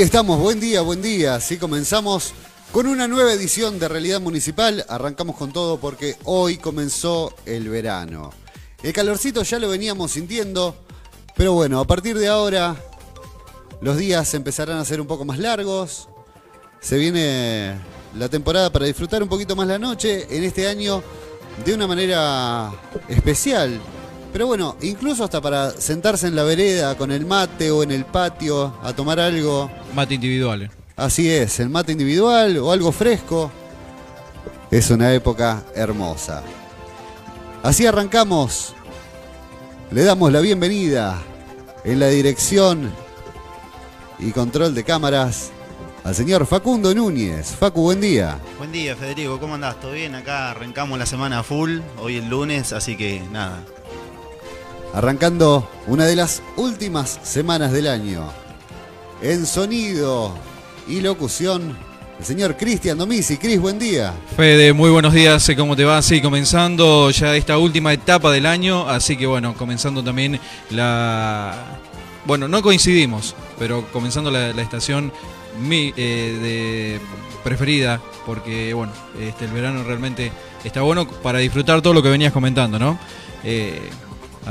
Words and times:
Estamos, 0.00 0.38
buen 0.38 0.60
día, 0.60 0.80
buen 0.82 1.02
día. 1.02 1.34
Así 1.34 1.56
comenzamos 1.58 2.32
con 2.70 2.86
una 2.86 3.08
nueva 3.08 3.32
edición 3.32 3.80
de 3.80 3.88
Realidad 3.88 4.20
Municipal. 4.20 4.86
Arrancamos 4.88 5.34
con 5.34 5.52
todo 5.52 5.80
porque 5.80 6.14
hoy 6.22 6.56
comenzó 6.56 7.34
el 7.44 7.68
verano. 7.68 8.30
El 8.80 8.92
calorcito 8.92 9.42
ya 9.42 9.58
lo 9.58 9.68
veníamos 9.68 10.12
sintiendo, 10.12 10.76
pero 11.36 11.52
bueno, 11.54 11.80
a 11.80 11.84
partir 11.84 12.16
de 12.16 12.28
ahora 12.28 12.76
los 13.80 13.96
días 13.96 14.32
empezarán 14.34 14.78
a 14.78 14.84
ser 14.84 15.00
un 15.00 15.08
poco 15.08 15.24
más 15.24 15.40
largos. 15.40 16.08
Se 16.80 16.96
viene 16.96 17.76
la 18.16 18.28
temporada 18.28 18.70
para 18.70 18.86
disfrutar 18.86 19.20
un 19.20 19.28
poquito 19.28 19.56
más 19.56 19.66
la 19.66 19.80
noche 19.80 20.28
en 20.30 20.44
este 20.44 20.68
año 20.68 21.02
de 21.64 21.74
una 21.74 21.88
manera 21.88 22.70
especial. 23.08 23.80
Pero 24.32 24.46
bueno, 24.46 24.76
incluso 24.82 25.24
hasta 25.24 25.40
para 25.40 25.70
sentarse 25.70 26.26
en 26.26 26.36
la 26.36 26.42
vereda 26.42 26.96
con 26.96 27.10
el 27.10 27.24
mate 27.26 27.70
o 27.70 27.82
en 27.82 27.90
el 27.90 28.04
patio 28.04 28.74
a 28.82 28.92
tomar 28.92 29.18
algo. 29.18 29.70
Mate 29.94 30.14
individual. 30.14 30.62
eh. 30.62 30.70
Así 30.96 31.30
es, 31.30 31.60
el 31.60 31.70
mate 31.70 31.92
individual 31.92 32.58
o 32.58 32.72
algo 32.72 32.92
fresco. 32.92 33.50
Es 34.70 34.90
una 34.90 35.12
época 35.14 35.62
hermosa. 35.74 36.42
Así 37.62 37.86
arrancamos. 37.86 38.74
Le 39.90 40.04
damos 40.04 40.30
la 40.30 40.40
bienvenida 40.40 41.18
en 41.84 41.98
la 42.00 42.08
dirección 42.08 42.92
y 44.18 44.32
control 44.32 44.74
de 44.74 44.84
cámaras 44.84 45.50
al 46.04 46.14
señor 46.14 46.46
Facundo 46.46 46.94
Núñez. 46.94 47.52
Facu, 47.58 47.80
buen 47.82 48.00
día. 48.00 48.38
Buen 48.58 48.72
día, 48.72 48.94
Federico. 48.94 49.40
¿Cómo 49.40 49.54
andás? 49.54 49.80
¿Todo 49.80 49.92
bien? 49.92 50.14
Acá 50.14 50.50
arrancamos 50.50 50.98
la 50.98 51.06
semana 51.06 51.42
full. 51.42 51.80
Hoy 51.98 52.16
es 52.18 52.24
lunes, 52.26 52.72
así 52.72 52.96
que 52.96 53.22
nada. 53.32 53.64
Arrancando 54.94 55.68
una 55.86 56.06
de 56.06 56.16
las 56.16 56.42
últimas 56.56 57.20
semanas 57.22 57.72
del 57.72 57.86
año. 57.88 58.24
En 59.20 59.46
sonido 59.46 60.34
y 60.88 61.00
locución, 61.00 61.76
el 62.18 62.24
señor 62.24 62.56
Cristian 62.56 62.96
Domisi. 62.96 63.36
Cris, 63.36 63.60
buen 63.60 63.78
día. 63.78 64.14
Fede, 64.36 64.72
muy 64.72 64.90
buenos 64.90 65.12
días, 65.12 65.42
sé 65.42 65.54
cómo 65.56 65.76
te 65.76 65.84
va. 65.84 66.00
Sí, 66.00 66.22
comenzando 66.22 67.10
ya 67.10 67.36
esta 67.36 67.58
última 67.58 67.92
etapa 67.92 68.32
del 68.32 68.46
año, 68.46 68.88
así 68.88 69.16
que 69.16 69.26
bueno, 69.26 69.54
comenzando 69.54 70.02
también 70.02 70.40
la... 70.70 71.54
Bueno, 72.24 72.48
no 72.48 72.62
coincidimos, 72.62 73.34
pero 73.58 73.84
comenzando 73.92 74.30
la, 74.30 74.52
la 74.52 74.62
estación 74.62 75.12
mi, 75.60 75.92
eh, 75.96 76.38
de 76.40 77.00
preferida, 77.44 78.00
porque 78.26 78.74
bueno, 78.74 78.92
este, 79.20 79.44
el 79.44 79.52
verano 79.52 79.82
realmente 79.84 80.32
está 80.64 80.82
bueno 80.82 81.08
para 81.08 81.38
disfrutar 81.38 81.82
todo 81.82 81.94
lo 81.94 82.02
que 82.02 82.08
venías 82.08 82.32
comentando, 82.32 82.78
¿no? 82.78 82.98
Eh, 83.44 83.90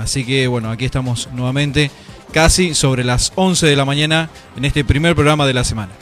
así 0.01 0.25
que 0.25 0.47
bueno, 0.47 0.71
aquí 0.71 0.85
estamos 0.85 1.29
nuevamente, 1.33 1.91
casi 2.31 2.73
sobre 2.73 3.03
las 3.03 3.31
11 3.35 3.65
de 3.65 3.75
la 3.75 3.85
mañana, 3.85 4.29
en 4.55 4.65
este 4.65 4.83
primer 4.83 5.15
programa 5.15 5.45
de 5.45 5.53
la 5.53 5.63
semana. 5.63 5.93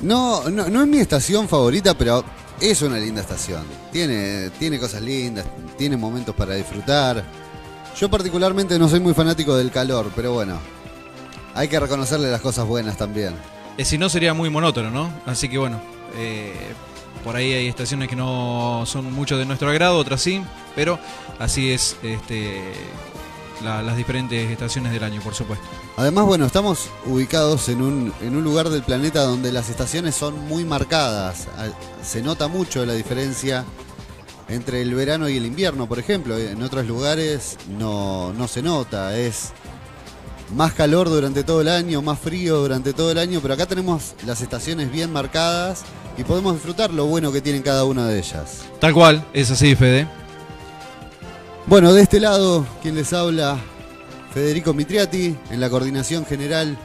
No, 0.00 0.48
no, 0.50 0.68
no 0.68 0.82
es 0.82 0.88
mi 0.88 0.98
estación 0.98 1.48
favorita, 1.48 1.94
pero 1.94 2.24
es 2.60 2.82
una 2.82 2.98
linda 2.98 3.22
estación. 3.22 3.64
Tiene, 3.92 4.50
tiene 4.58 4.78
cosas 4.78 5.02
lindas, 5.02 5.46
tiene 5.78 5.96
momentos 5.96 6.34
para 6.34 6.54
disfrutar. 6.54 7.24
Yo 7.98 8.10
particularmente 8.10 8.78
no 8.78 8.88
soy 8.88 9.00
muy 9.00 9.14
fanático 9.14 9.56
del 9.56 9.70
calor, 9.70 10.10
pero 10.14 10.32
bueno, 10.32 10.58
hay 11.54 11.68
que 11.68 11.80
reconocerle 11.80 12.30
las 12.30 12.40
cosas 12.40 12.66
buenas 12.66 12.96
también. 12.98 13.34
Eh, 13.78 13.84
si 13.84 13.98
no 13.98 14.08
sería 14.08 14.34
muy 14.34 14.50
monótono, 14.50 14.90
¿no? 14.90 15.10
Así 15.24 15.48
que 15.48 15.58
bueno, 15.58 15.80
eh, 16.16 16.52
por 17.24 17.36
ahí 17.36 17.52
hay 17.52 17.66
estaciones 17.68 18.08
que 18.08 18.16
no 18.16 18.84
son 18.86 19.12
mucho 19.12 19.36
de 19.38 19.44
nuestro 19.44 19.68
agrado, 19.68 19.98
otras 19.98 20.20
sí, 20.20 20.42
pero 20.74 20.98
así 21.38 21.70
es 21.72 21.96
este, 22.02 22.60
la- 23.64 23.82
las 23.82 23.96
diferentes 23.96 24.50
estaciones 24.50 24.92
del 24.92 25.02
año, 25.04 25.20
por 25.22 25.34
supuesto. 25.34 25.64
Además, 25.96 26.26
bueno, 26.26 26.44
estamos 26.46 26.88
ubicados 27.06 27.68
en 27.68 27.80
un, 27.82 28.12
en 28.20 28.36
un 28.36 28.44
lugar 28.44 28.68
del 28.68 28.82
planeta 28.82 29.22
donde 29.22 29.50
las 29.52 29.68
estaciones 29.70 30.14
son 30.14 30.38
muy 30.46 30.64
marcadas. 30.64 31.48
Ah, 31.56 31.66
Se 32.02 32.22
nota 32.22 32.48
mucho 32.48 32.84
la 32.86 32.92
diferencia 32.92 33.64
entre 34.48 34.82
el 34.82 34.94
verano 34.94 35.28
y 35.28 35.36
el 35.38 35.46
invierno, 35.46 35.86
por 35.88 35.98
ejemplo. 35.98 36.36
En 36.38 36.62
otros 36.62 36.86
lugares 36.86 37.56
no, 37.78 38.32
no 38.34 38.46
se 38.46 38.62
nota. 38.62 39.16
Es 39.18 39.52
más 40.54 40.72
calor 40.72 41.08
durante 41.08 41.44
todo 41.44 41.60
el 41.60 41.68
año, 41.68 42.02
más 42.02 42.18
frío 42.18 42.58
durante 42.58 42.92
todo 42.92 43.10
el 43.10 43.18
año, 43.18 43.40
pero 43.40 43.54
acá 43.54 43.66
tenemos 43.66 44.14
las 44.24 44.40
estaciones 44.40 44.90
bien 44.90 45.12
marcadas 45.12 45.82
y 46.16 46.24
podemos 46.24 46.54
disfrutar 46.54 46.92
lo 46.92 47.06
bueno 47.06 47.32
que 47.32 47.40
tienen 47.40 47.62
cada 47.62 47.84
una 47.84 48.06
de 48.06 48.18
ellas. 48.18 48.62
Tal 48.80 48.94
cual, 48.94 49.26
es 49.32 49.50
así, 49.50 49.74
Fede. 49.74 50.06
Bueno, 51.66 51.92
de 51.92 52.02
este 52.02 52.20
lado, 52.20 52.64
quien 52.80 52.94
les 52.94 53.12
habla, 53.12 53.58
Federico 54.32 54.72
Mitriati, 54.72 55.36
en 55.50 55.60
la 55.60 55.68
coordinación 55.68 56.24
general, 56.24 56.78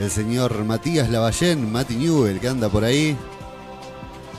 el 0.00 0.10
señor 0.10 0.64
Matías 0.64 1.08
Lavallén, 1.08 1.70
Mati 1.70 1.94
Newell, 1.94 2.40
que 2.40 2.48
anda 2.48 2.68
por 2.68 2.84
ahí. 2.84 3.16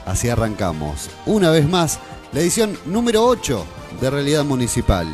Así 0.05 0.29
arrancamos. 0.29 1.09
Una 1.25 1.51
vez 1.51 1.67
más, 1.67 1.99
la 2.33 2.41
edición 2.41 2.77
número 2.85 3.25
8 3.25 3.65
de 4.01 4.09
Realidad 4.09 4.43
Municipal. 4.43 5.07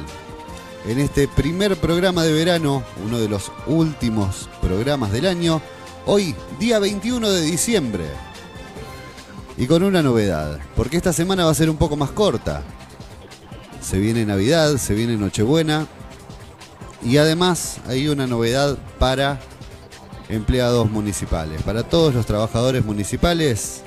En 0.85 0.99
este 0.99 1.27
primer 1.27 1.77
programa 1.77 2.23
de 2.23 2.33
verano, 2.33 2.83
uno 3.05 3.19
de 3.19 3.29
los 3.29 3.51
últimos 3.67 4.49
programas 4.61 5.11
del 5.11 5.27
año, 5.27 5.61
hoy, 6.07 6.35
día 6.59 6.79
21 6.79 7.29
de 7.29 7.41
diciembre. 7.43 8.05
Y 9.57 9.67
con 9.67 9.83
una 9.83 10.01
novedad, 10.01 10.59
porque 10.75 10.97
esta 10.97 11.13
semana 11.13 11.45
va 11.45 11.51
a 11.51 11.55
ser 11.55 11.69
un 11.69 11.77
poco 11.77 11.97
más 11.97 12.09
corta. 12.09 12.63
Se 13.79 13.99
viene 13.99 14.25
Navidad, 14.25 14.77
se 14.77 14.95
viene 14.95 15.17
Nochebuena. 15.17 15.87
Y 17.03 17.17
además 17.17 17.77
hay 17.87 18.07
una 18.07 18.25
novedad 18.25 18.75
para 18.97 19.39
empleados 20.29 20.89
municipales. 20.89 21.61
Para 21.61 21.83
todos 21.83 22.15
los 22.15 22.25
trabajadores 22.25 22.83
municipales, 22.83 23.83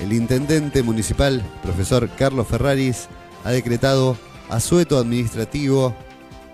el 0.00 0.12
intendente 0.12 0.82
municipal, 0.82 1.40
profesor 1.62 2.10
Carlos 2.18 2.48
Ferraris, 2.48 3.06
ha 3.44 3.52
decretado 3.52 4.16
asueto 4.48 4.98
administrativo 4.98 5.94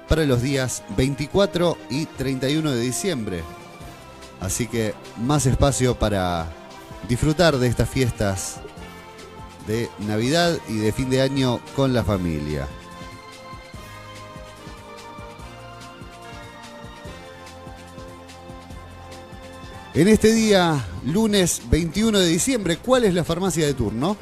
para 0.09 0.25
los 0.25 0.43
días 0.43 0.83
24 0.97 1.77
y 1.91 2.07
31 2.07 2.73
de 2.73 2.81
diciembre. 2.81 3.43
Así 4.41 4.67
que 4.67 4.95
más 5.19 5.47
espacio 5.47 5.99
para 5.99 6.47
disfrutar 7.09 7.59
de 7.59 7.69
estas 7.69 7.89
fiestas 7.89 8.57
de 9.67 9.89
Navidad 10.01 10.59
y 10.69 10.77
de 10.79 10.93
fin 10.93 11.11
de 11.11 11.23
año 11.23 11.61
con 11.77 11.93
la 11.93 12.03
familia. 12.03 12.67
En 19.93 20.07
este 20.07 20.33
día, 20.33 20.85
lunes 21.05 21.63
21 21.69 22.21
de 22.21 22.29
diciembre, 22.29 22.77
¿cuál 22.79 23.05
es 23.05 23.13
la 23.13 23.25
farmacia 23.25 23.67
de 23.67 23.75
turno? 23.75 24.17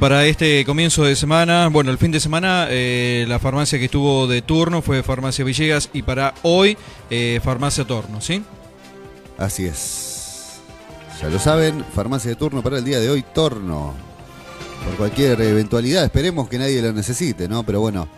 Para 0.00 0.26
este 0.26 0.64
comienzo 0.64 1.04
de 1.04 1.14
semana, 1.14 1.68
bueno, 1.68 1.92
el 1.92 1.98
fin 1.98 2.10
de 2.10 2.18
semana, 2.18 2.66
eh, 2.70 3.24
la 3.28 3.38
farmacia 3.38 3.78
que 3.78 3.84
estuvo 3.84 4.26
de 4.26 4.42
turno 4.42 4.82
fue 4.82 5.04
Farmacia 5.04 5.44
Villegas 5.44 5.90
y 5.92 6.02
para 6.02 6.34
hoy, 6.42 6.76
eh, 7.08 7.38
Farmacia 7.40 7.84
Torno, 7.84 8.20
¿sí? 8.20 8.42
Así 9.38 9.66
es. 9.66 10.58
Ya 11.22 11.28
lo 11.28 11.38
saben, 11.38 11.84
farmacia 11.94 12.30
de 12.30 12.34
turno 12.34 12.64
para 12.64 12.78
el 12.78 12.84
día 12.84 12.98
de 12.98 13.10
hoy, 13.10 13.22
Torno. 13.32 13.94
Por 14.84 14.96
cualquier 14.96 15.40
eventualidad, 15.40 16.02
esperemos 16.02 16.48
que 16.48 16.58
nadie 16.58 16.82
lo 16.82 16.92
necesite, 16.92 17.46
¿no? 17.46 17.62
Pero 17.62 17.78
bueno, 17.78 18.08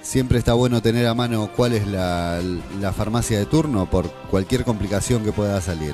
siempre 0.00 0.38
está 0.38 0.54
bueno 0.54 0.80
tener 0.80 1.06
a 1.06 1.12
mano 1.12 1.50
cuál 1.54 1.74
es 1.74 1.86
la, 1.86 2.40
la 2.80 2.94
farmacia 2.94 3.38
de 3.38 3.44
turno 3.44 3.90
por 3.90 4.10
cualquier 4.30 4.64
complicación 4.64 5.22
que 5.22 5.32
pueda 5.32 5.60
salir. 5.60 5.92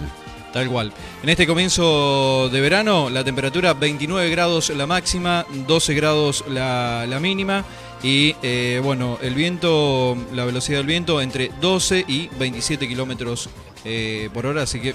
Tal 0.54 0.68
cual. 0.68 0.92
En 1.24 1.28
este 1.28 1.48
comienzo 1.48 2.48
de 2.48 2.60
verano, 2.60 3.10
la 3.10 3.24
temperatura 3.24 3.74
29 3.74 4.30
grados 4.30 4.70
la 4.70 4.86
máxima, 4.86 5.44
12 5.66 5.94
grados 5.94 6.44
la, 6.48 7.06
la 7.08 7.18
mínima 7.18 7.64
y 8.04 8.36
eh, 8.40 8.80
bueno, 8.84 9.18
el 9.20 9.34
viento, 9.34 10.16
la 10.32 10.44
velocidad 10.44 10.78
del 10.78 10.86
viento 10.86 11.20
entre 11.20 11.50
12 11.60 12.04
y 12.06 12.28
27 12.38 12.86
kilómetros 12.86 13.48
eh, 13.84 14.30
por 14.32 14.46
hora, 14.46 14.62
así 14.62 14.78
que 14.78 14.94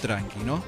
tranqui, 0.00 0.44
¿no? 0.44 0.62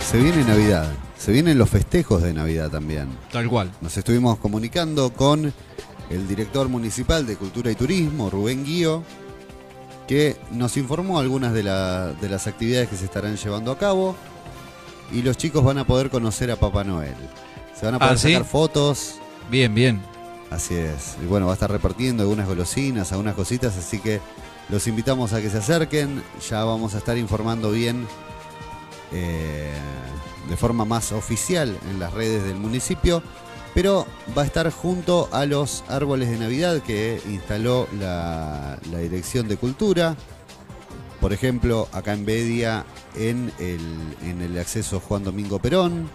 Se 0.00 0.16
viene 0.16 0.42
Navidad, 0.44 0.90
se 1.18 1.32
vienen 1.32 1.58
los 1.58 1.68
festejos 1.68 2.22
de 2.22 2.32
Navidad 2.32 2.70
también. 2.70 3.08
Tal 3.30 3.46
cual. 3.46 3.72
Nos 3.82 3.94
estuvimos 3.98 4.38
comunicando 4.38 5.12
con 5.12 5.52
el 6.08 6.28
director 6.28 6.66
municipal 6.70 7.26
de 7.26 7.36
Cultura 7.36 7.70
y 7.70 7.74
Turismo, 7.74 8.30
Rubén 8.30 8.64
Guío, 8.64 9.04
que 10.06 10.36
nos 10.50 10.76
informó 10.76 11.18
algunas 11.18 11.52
de, 11.52 11.62
la- 11.62 12.12
de 12.12 12.28
las 12.28 12.46
actividades 12.46 12.88
que 12.88 12.96
se 12.96 13.04
estarán 13.06 13.36
llevando 13.36 13.70
a 13.72 13.78
cabo 13.78 14.14
y 15.12 15.22
los 15.22 15.36
chicos 15.36 15.62
van 15.64 15.78
a 15.78 15.86
poder 15.86 16.10
conocer 16.10 16.50
a 16.50 16.56
Papá 16.56 16.84
Noel. 16.84 17.14
Se 17.78 17.86
van 17.86 17.94
a 17.94 17.98
poder 17.98 18.14
¿Ah, 18.14 18.18
sí? 18.18 18.32
sacar 18.32 18.46
fotos, 18.46 19.14
Bien, 19.50 19.74
bien. 19.74 20.00
así 20.50 20.74
es. 20.74 21.16
Y 21.22 21.26
bueno, 21.26 21.46
va 21.46 21.52
a 21.52 21.54
estar 21.54 21.70
repartiendo 21.70 22.22
algunas 22.22 22.46
golosinas, 22.46 23.12
algunas 23.12 23.34
cositas, 23.34 23.76
así 23.76 23.98
que 23.98 24.20
los 24.68 24.86
invitamos 24.86 25.32
a 25.32 25.40
que 25.40 25.50
se 25.50 25.58
acerquen. 25.58 26.22
Ya 26.50 26.64
vamos 26.64 26.94
a 26.94 26.98
estar 26.98 27.16
informando 27.18 27.70
bien 27.70 28.06
eh, 29.12 29.70
de 30.48 30.56
forma 30.56 30.84
más 30.84 31.12
oficial 31.12 31.76
en 31.90 31.98
las 32.00 32.12
redes 32.12 32.42
del 32.44 32.56
municipio 32.56 33.22
pero 33.74 34.06
va 34.36 34.42
a 34.42 34.44
estar 34.46 34.70
junto 34.70 35.28
a 35.32 35.44
los 35.46 35.84
árboles 35.88 36.30
de 36.30 36.38
Navidad 36.38 36.80
que 36.82 37.20
instaló 37.28 37.88
la, 37.98 38.78
Dirección 38.90 39.48
de 39.48 39.56
Cultura. 39.56 40.16
Por 41.20 41.32
ejemplo, 41.32 41.88
acá 41.92 42.12
en 42.12 42.24
Bedia, 42.24 42.84
en 43.16 43.52
el, 43.58 43.80
en 44.28 44.42
el 44.42 44.58
acceso 44.58 45.00
Juan 45.00 45.24
Domingo 45.24 45.58
Perón, 45.58 46.08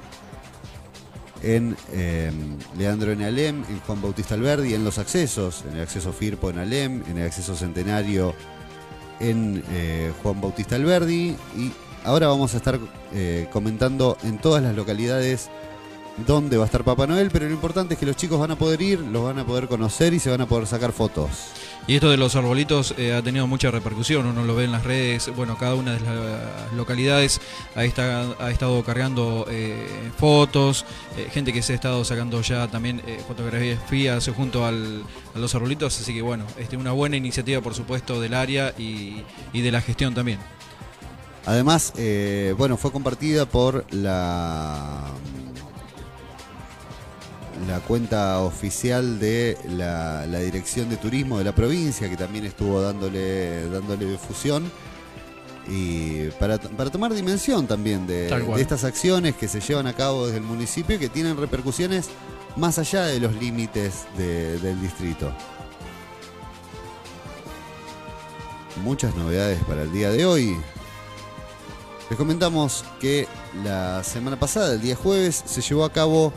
en 1.43 1.75
eh, 1.91 2.31
Leandro 2.77 3.11
en 3.11 3.21
Alem, 3.21 3.63
en 3.69 3.79
Juan 3.81 4.01
Bautista 4.01 4.35
Alberdi, 4.35 4.73
en 4.73 4.83
los 4.83 4.97
accesos, 4.97 5.63
en 5.69 5.77
el 5.77 5.81
acceso 5.81 6.13
Firpo 6.13 6.49
en 6.49 6.59
Alem, 6.59 7.03
en 7.09 7.17
el 7.17 7.25
acceso 7.25 7.55
Centenario 7.55 8.33
en 9.19 9.63
eh, 9.71 10.13
Juan 10.23 10.39
Bautista 10.41 10.75
Alberdi 10.75 11.35
y 11.57 11.71
ahora 12.03 12.27
vamos 12.27 12.53
a 12.53 12.57
estar 12.57 12.79
eh, 13.13 13.47
comentando 13.51 14.17
en 14.23 14.37
todas 14.37 14.63
las 14.63 14.75
localidades 14.75 15.49
dónde 16.25 16.57
va 16.57 16.63
a 16.63 16.65
estar 16.65 16.83
Papá 16.83 17.07
Noel, 17.07 17.29
pero 17.31 17.45
lo 17.47 17.51
importante 17.53 17.93
es 17.95 17.99
que 17.99 18.05
los 18.05 18.15
chicos 18.15 18.39
van 18.39 18.51
a 18.51 18.55
poder 18.57 18.81
ir, 18.81 18.99
los 18.99 19.23
van 19.23 19.39
a 19.39 19.45
poder 19.45 19.67
conocer 19.67 20.13
y 20.13 20.19
se 20.19 20.29
van 20.29 20.41
a 20.41 20.45
poder 20.47 20.67
sacar 20.67 20.91
fotos. 20.91 21.29
Y 21.87 21.95
esto 21.95 22.09
de 22.11 22.17
los 22.17 22.35
arbolitos 22.35 22.93
eh, 22.97 23.13
ha 23.15 23.21
tenido 23.23 23.47
mucha 23.47 23.71
repercusión, 23.71 24.27
uno 24.27 24.43
lo 24.43 24.55
ve 24.55 24.65
en 24.65 24.71
las 24.71 24.83
redes, 24.83 25.35
bueno, 25.35 25.57
cada 25.57 25.73
una 25.75 25.93
de 25.93 25.99
las 26.01 26.71
localidades 26.75 27.41
ha, 27.75 27.83
está- 27.83 28.35
ha 28.39 28.51
estado 28.51 28.83
cargando 28.83 29.45
eh, 29.49 29.87
fotos, 30.17 30.85
eh, 31.17 31.27
gente 31.31 31.51
que 31.51 31.61
se 31.63 31.73
ha 31.73 31.75
estado 31.75 32.05
sacando 32.05 32.41
ya 32.41 32.67
también 32.67 33.01
fotografías 33.27 34.29
junto 34.35 34.65
al- 34.65 35.03
a 35.33 35.39
los 35.39 35.55
arbolitos, 35.55 35.99
así 35.99 36.13
que 36.13 36.21
bueno, 36.21 36.45
este, 36.57 36.77
una 36.77 36.91
buena 36.91 37.17
iniciativa 37.17 37.59
por 37.61 37.73
supuesto 37.73 38.21
del 38.21 38.33
área 38.35 38.73
y, 38.77 39.23
y 39.51 39.61
de 39.61 39.71
la 39.71 39.81
gestión 39.81 40.13
también. 40.13 40.39
Además, 41.45 41.93
bueno, 42.57 42.77
fue 42.77 42.91
compartida 42.91 43.47
por 43.47 43.83
la 43.91 45.05
la 47.67 47.79
cuenta 47.81 48.39
oficial 48.39 49.19
de 49.19 49.57
la, 49.69 50.25
la 50.25 50.39
Dirección 50.39 50.89
de 50.89 50.97
Turismo 50.97 51.37
de 51.37 51.43
la 51.43 51.53
provincia, 51.53 52.09
que 52.09 52.17
también 52.17 52.45
estuvo 52.45 52.81
dándole, 52.81 53.69
dándole 53.69 54.05
difusión. 54.05 54.71
Y 55.67 56.29
para, 56.39 56.57
para 56.57 56.89
tomar 56.89 57.13
dimensión 57.13 57.67
también 57.67 58.07
de 58.07 58.27
estas 58.61 58.83
acciones 58.83 59.35
que 59.35 59.47
se 59.47 59.59
llevan 59.59 59.85
a 59.87 59.93
cabo 59.93 60.25
desde 60.25 60.39
el 60.39 60.43
municipio 60.45 60.95
y 60.95 60.99
que 60.99 61.09
tienen 61.09 61.37
repercusiones 61.37 62.09
más 62.55 62.79
allá 62.79 63.03
de 63.03 63.19
los 63.19 63.35
límites 63.35 64.05
de- 64.17 64.57
del 64.59 64.81
distrito. 64.81 65.31
Muchas 68.83 69.13
novedades 69.15 69.61
para 69.65 69.83
el 69.83 69.91
día 69.91 70.09
de 70.09 70.25
hoy. 70.25 70.57
Les 72.09 72.17
comentamos 72.17 72.83
que 72.99 73.27
la 73.63 74.03
semana 74.03 74.39
pasada, 74.39 74.73
el 74.73 74.81
día 74.81 74.95
jueves, 74.95 75.43
se 75.45 75.61
llevó 75.61 75.83
a 75.85 75.91
cabo 75.91 76.33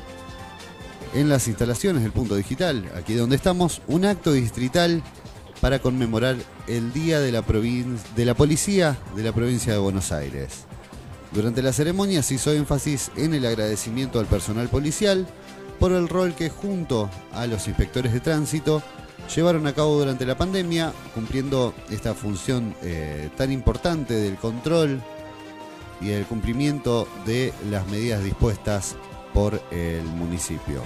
en 1.14 1.28
las 1.28 1.48
instalaciones 1.48 2.02
del 2.02 2.12
Punto 2.12 2.34
Digital, 2.34 2.90
aquí 2.96 3.14
donde 3.14 3.36
estamos, 3.36 3.82
un 3.86 4.04
acto 4.04 4.32
distrital 4.32 5.02
para 5.60 5.78
conmemorar 5.78 6.36
el 6.66 6.92
Día 6.92 7.20
de 7.20 7.32
la, 7.32 7.42
Policía 7.42 8.98
de 9.14 9.22
la 9.22 9.32
provincia 9.32 9.72
de 9.72 9.78
Buenos 9.78 10.10
Aires. 10.12 10.64
Durante 11.32 11.62
la 11.62 11.72
ceremonia 11.72 12.22
se 12.22 12.34
hizo 12.34 12.52
énfasis 12.52 13.10
en 13.16 13.34
el 13.34 13.46
agradecimiento 13.46 14.18
al 14.20 14.26
personal 14.26 14.68
policial 14.68 15.26
por 15.78 15.92
el 15.92 16.08
rol 16.08 16.34
que 16.34 16.50
junto 16.50 17.08
a 17.32 17.46
los 17.46 17.68
inspectores 17.68 18.12
de 18.12 18.20
tránsito 18.20 18.82
llevaron 19.34 19.66
a 19.66 19.74
cabo 19.74 19.98
durante 19.98 20.26
la 20.26 20.36
pandemia, 20.36 20.92
cumpliendo 21.14 21.74
esta 21.90 22.14
función 22.14 22.74
eh, 22.82 23.30
tan 23.36 23.52
importante 23.52 24.14
del 24.14 24.36
control 24.36 25.00
y 26.00 26.10
el 26.10 26.24
cumplimiento 26.24 27.06
de 27.24 27.52
las 27.70 27.86
medidas 27.86 28.24
dispuestas 28.24 28.96
por 29.32 29.62
el 29.70 30.02
municipio. 30.04 30.82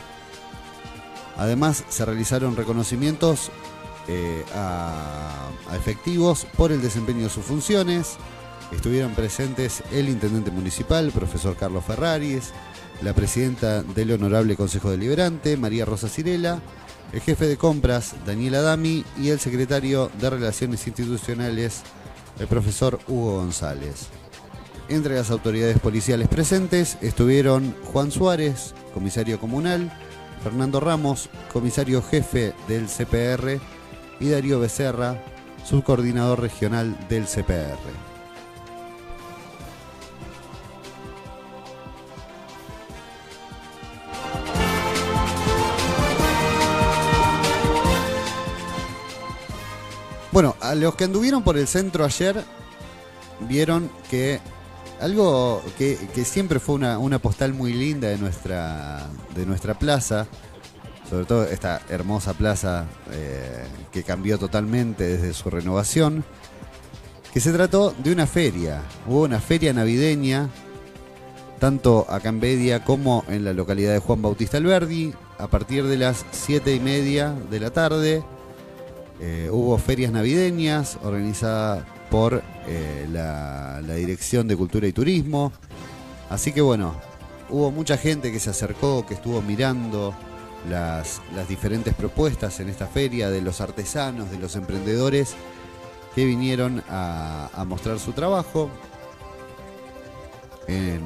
Además, 1.36 1.84
se 1.88 2.04
realizaron 2.04 2.56
reconocimientos 2.56 3.50
eh, 4.08 4.44
a, 4.54 5.48
a 5.70 5.76
efectivos 5.76 6.46
por 6.56 6.72
el 6.72 6.80
desempeño 6.80 7.24
de 7.24 7.30
sus 7.30 7.44
funciones. 7.44 8.16
Estuvieron 8.72 9.14
presentes 9.14 9.82
el 9.92 10.08
intendente 10.08 10.50
municipal, 10.50 11.12
profesor 11.12 11.56
Carlos 11.56 11.84
Ferraris, 11.84 12.52
la 13.02 13.12
presidenta 13.12 13.82
del 13.82 14.12
Honorable 14.12 14.56
Consejo 14.56 14.90
Deliberante, 14.90 15.56
María 15.56 15.84
Rosa 15.84 16.08
Cirela, 16.08 16.60
el 17.12 17.20
jefe 17.20 17.46
de 17.46 17.56
compras, 17.56 18.14
Daniel 18.26 18.56
Adami, 18.56 19.04
y 19.18 19.28
el 19.28 19.38
secretario 19.38 20.10
de 20.20 20.30
Relaciones 20.30 20.86
Institucionales, 20.86 21.82
el 22.40 22.46
profesor 22.46 22.98
Hugo 23.06 23.36
González. 23.36 24.08
Entre 24.88 25.14
las 25.14 25.30
autoridades 25.30 25.78
policiales 25.78 26.28
presentes 26.28 26.96
estuvieron 27.00 27.74
Juan 27.92 28.10
Suárez, 28.10 28.74
comisario 28.94 29.38
comunal, 29.38 29.92
Fernando 30.42 30.80
Ramos, 30.80 31.28
comisario 31.52 32.02
jefe 32.02 32.54
del 32.68 32.86
CPR, 32.86 33.60
y 34.20 34.30
Darío 34.30 34.60
Becerra, 34.60 35.22
subcoordinador 35.64 36.40
regional 36.40 36.96
del 37.08 37.26
CPR. 37.26 37.78
Bueno, 50.32 50.54
a 50.60 50.74
los 50.74 50.94
que 50.96 51.04
anduvieron 51.04 51.42
por 51.42 51.56
el 51.56 51.66
centro 51.66 52.04
ayer 52.04 52.44
vieron 53.40 53.90
que 54.10 54.40
algo 55.00 55.62
que, 55.76 55.96
siempre 56.24 56.60
fue 56.60 56.74
una, 56.74 56.98
una 56.98 57.18
postal 57.18 57.52
muy 57.52 57.72
linda 57.72 58.08
de 58.08 58.18
nuestra, 58.18 59.06
de 59.34 59.46
nuestra 59.46 59.78
plaza, 59.78 60.26
sobre 61.08 61.24
todo 61.24 61.44
esta 61.44 61.82
hermosa 61.88 62.34
plaza 62.34 62.86
eh, 63.12 63.64
que 63.92 64.02
cambió 64.02 64.38
totalmente 64.38 65.04
desde 65.04 65.32
su 65.34 65.50
renovación, 65.50 66.24
que 67.32 67.40
se 67.40 67.52
trató 67.52 67.94
de 67.98 68.12
una 68.12 68.26
feria. 68.26 68.82
Hubo 69.06 69.22
una 69.22 69.40
feria 69.40 69.72
navideña, 69.72 70.48
tanto 71.58 72.06
acá 72.08 72.30
en 72.30 72.40
Bedia 72.40 72.84
como 72.84 73.24
en 73.28 73.44
la 73.44 73.52
localidad 73.52 73.92
de 73.92 73.98
Juan 73.98 74.22
Bautista 74.22 74.56
Alberdi, 74.56 75.12
a 75.38 75.46
partir 75.48 75.84
de 75.84 75.98
las 75.98 76.24
7 76.30 76.74
y 76.74 76.80
media 76.80 77.34
de 77.50 77.60
la 77.60 77.70
tarde. 77.70 78.24
Eh, 79.20 79.48
hubo 79.50 79.78
ferias 79.78 80.12
navideñas 80.12 80.98
organizadas 81.02 81.84
por 82.16 82.42
eh, 82.66 83.06
la, 83.12 83.78
Dirección 83.94 84.48
de 84.48 84.56
Cultura 84.56 84.86
y 84.86 84.92
Turismo. 84.92 85.52
Así 86.30 86.50
que 86.50 86.62
bueno, 86.62 86.94
hubo 87.50 87.70
mucha 87.70 87.98
gente 87.98 88.32
que 88.32 88.40
se 88.40 88.48
acercó, 88.48 89.04
que 89.04 89.12
estuvo 89.12 89.42
mirando 89.42 90.14
las, 90.70 91.20
diferentes 91.46 91.92
propuestas 91.94 92.58
en 92.60 92.70
esta 92.70 92.86
feria 92.86 93.28
de 93.28 93.42
los 93.42 93.60
artesanos, 93.60 94.30
de 94.30 94.38
los 94.38 94.56
emprendedores 94.56 95.34
que 96.14 96.24
vinieron 96.24 96.82
a, 96.88 97.64
mostrar 97.66 97.98
su 97.98 98.12
trabajo. 98.12 98.70
En, 100.68 101.02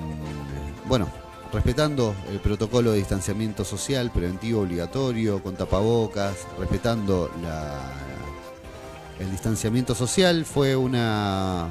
bueno, 0.86 1.08
respetando 1.52 2.14
el 2.30 2.38
protocolo 2.38 2.92
de 2.92 2.98
distanciamiento 2.98 3.64
social 3.64 4.12
preventivo 4.12 4.60
obligatorio, 4.60 5.42
con 5.42 5.56
tapabocas, 5.56 6.46
respetando 6.56 7.32
la, 7.42 8.09
el 9.20 9.30
distanciamiento 9.30 9.94
social. 9.94 10.44
Fue 10.44 10.74
una, 10.74 11.68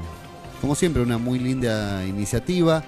como 0.61 0.75
siempre, 0.75 1.01
una 1.01 1.17
muy 1.17 1.39
linda 1.39 2.05
iniciativa. 2.05 2.83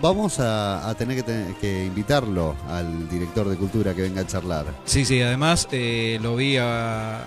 Vamos 0.00 0.40
a, 0.40 0.94
tener 0.98 1.24
que, 1.24 1.54
que 1.60 1.84
invitarlo 1.86 2.54
al 2.68 3.08
director 3.08 3.48
de 3.48 3.56
cultura 3.56 3.94
que 3.94 4.02
venga 4.02 4.22
a 4.22 4.26
charlar. 4.26 4.66
Sí, 4.84 5.04
sí, 5.04 5.20
además 5.22 5.68
eh, 5.72 6.18
lo 6.22 6.36
vi 6.36 6.54
ya 6.54 7.24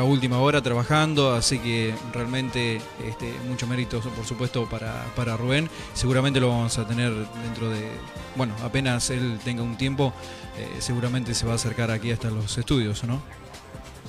a 0.00 0.04
última 0.04 0.38
hora 0.38 0.62
trabajando, 0.62 1.34
así 1.34 1.58
que 1.58 1.94
realmente 2.12 2.80
este, 3.04 3.32
mucho 3.48 3.66
mérito, 3.66 4.00
por 4.00 4.24
supuesto, 4.24 4.68
para, 4.68 5.04
para 5.16 5.36
Rubén. 5.36 5.68
Seguramente 5.94 6.40
lo 6.40 6.48
vamos 6.48 6.78
a 6.78 6.86
tener 6.86 7.12
dentro 7.42 7.70
de, 7.70 7.88
bueno, 8.36 8.54
apenas 8.62 9.10
él 9.10 9.38
tenga 9.44 9.62
un 9.62 9.76
tiempo, 9.76 10.12
eh, 10.56 10.76
seguramente 10.78 11.34
se 11.34 11.46
va 11.46 11.52
a 11.52 11.56
acercar 11.56 11.90
aquí 11.90 12.10
hasta 12.10 12.30
los 12.30 12.56
estudios, 12.58 13.04
¿no? 13.04 13.20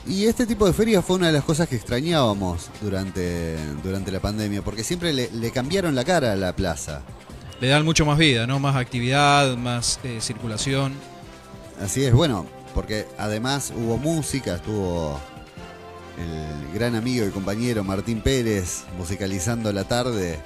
Y 0.08 0.26
este 0.26 0.46
tipo 0.46 0.66
de 0.66 0.74
ferias 0.74 1.06
fue 1.06 1.18
una 1.18 1.28
de 1.28 1.34
las 1.34 1.44
cosas 1.44 1.68
que 1.68 1.76
extrañábamos 1.76 2.70
durante, 2.82 3.58
durante 3.84 4.12
la 4.12 4.20
pandemia, 4.20 4.62
porque 4.62 4.84
siempre 4.84 5.14
le, 5.14 5.30
le 5.32 5.52
cambiaron 5.52 5.94
la 5.96 6.04
cara 6.04 6.34
a 6.34 6.36
la 6.36 6.56
plaza. 6.56 7.02
Le 7.60 7.68
dan 7.68 7.84
mucho 7.84 8.06
más 8.06 8.18
vida, 8.18 8.48
¿no? 8.48 8.60
Más 8.60 8.76
actividad, 8.76 9.58
más 9.58 10.00
eh, 10.04 10.20
circulación. 10.22 10.94
Así 11.82 12.04
es, 12.04 12.14
bueno, 12.14 12.46
porque 12.74 13.06
además 13.18 13.74
hubo 13.76 13.98
música, 13.98 14.56
estuvo 14.56 15.20
el 16.18 16.74
gran 16.74 16.96
amigo 16.96 17.26
y 17.26 17.30
compañero 17.30 17.84
Martín 17.84 18.22
Pérez 18.22 18.84
musicalizando 18.98 19.72
la 19.72 19.86
tarde, 19.86 20.40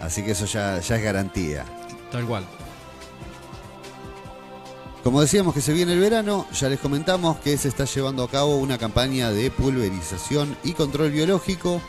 así 0.00 0.22
que 0.22 0.32
eso 0.32 0.46
ya, 0.46 0.80
ya 0.80 0.96
es 0.96 1.02
garantía. 1.02 1.64
Tal 2.10 2.24
cual. 2.26 2.44
Como 5.04 5.20
decíamos 5.20 5.52
que 5.52 5.60
se 5.60 5.74
viene 5.74 5.92
el 5.92 6.00
verano, 6.00 6.46
ya 6.58 6.70
les 6.70 6.80
comentamos 6.80 7.36
que 7.36 7.58
se 7.58 7.68
está 7.68 7.84
llevando 7.84 8.24
a 8.24 8.30
cabo 8.30 8.56
una 8.56 8.78
campaña 8.78 9.30
de 9.30 9.50
pulverización 9.50 10.56
y 10.64 10.72
control 10.72 11.10
biológico 11.10 11.82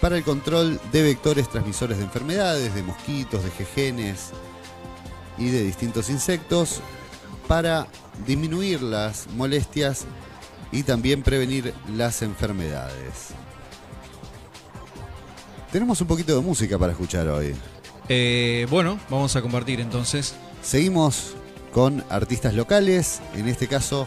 para 0.00 0.16
el 0.16 0.24
control 0.24 0.80
de 0.90 1.02
vectores 1.02 1.50
transmisores 1.50 1.98
de 1.98 2.04
enfermedades, 2.04 2.74
de 2.74 2.82
mosquitos, 2.82 3.44
de 3.44 3.50
jejenes 3.50 4.30
y 5.36 5.50
de 5.50 5.62
distintos 5.62 6.08
insectos. 6.08 6.80
para 7.46 7.86
disminuir 8.26 8.80
las 8.80 9.26
molestias 9.36 10.06
y 10.72 10.82
también 10.84 11.22
prevenir 11.22 11.74
las 11.94 12.22
enfermedades. 12.22 13.34
Tenemos 15.70 16.00
un 16.00 16.06
poquito 16.06 16.34
de 16.34 16.40
música 16.40 16.78
para 16.78 16.92
escuchar 16.92 17.28
hoy. 17.28 17.54
Eh, 18.08 18.66
bueno, 18.70 18.98
vamos 19.10 19.36
a 19.36 19.42
compartir 19.42 19.80
entonces. 19.80 20.34
Seguimos 20.62 21.34
con 21.74 22.04
artistas 22.08 22.54
locales, 22.54 23.20
en 23.34 23.48
este 23.48 23.66
caso 23.66 24.06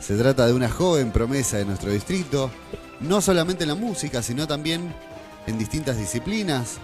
se 0.00 0.16
trata 0.16 0.46
de 0.46 0.52
una 0.52 0.70
joven 0.70 1.10
promesa 1.10 1.56
de 1.56 1.64
nuestro 1.64 1.90
distrito, 1.90 2.48
no 3.00 3.20
solamente 3.20 3.64
en 3.64 3.70
la 3.70 3.74
música, 3.74 4.22
sino 4.22 4.46
también 4.46 4.94
en 5.48 5.58
distintas 5.58 5.98
disciplinas, 5.98 6.76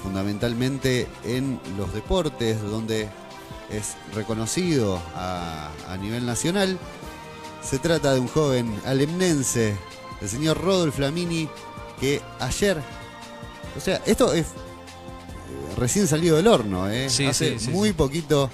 fundamentalmente 0.00 1.08
en 1.24 1.60
los 1.76 1.92
deportes, 1.92 2.62
donde 2.62 3.08
es 3.70 3.96
reconocido 4.14 5.02
a, 5.16 5.70
a 5.88 5.96
nivel 5.96 6.24
nacional. 6.24 6.78
Se 7.60 7.80
trata 7.80 8.14
de 8.14 8.20
un 8.20 8.28
joven 8.28 8.72
alemnense, 8.86 9.76
el 10.20 10.28
señor 10.28 10.60
Rodolfo 10.60 10.98
Flamini, 10.98 11.48
que 11.98 12.20
ayer, 12.38 12.78
o 13.76 13.80
sea, 13.80 14.00
esto 14.06 14.32
es 14.32 14.46
eh, 14.46 15.74
recién 15.76 16.06
salido 16.06 16.36
del 16.36 16.46
horno, 16.46 16.88
¿eh? 16.88 17.10
Sí, 17.10 17.26
hace 17.26 17.58
sí, 17.58 17.66
sí, 17.66 17.70
muy 17.70 17.92
poquito 17.92 18.48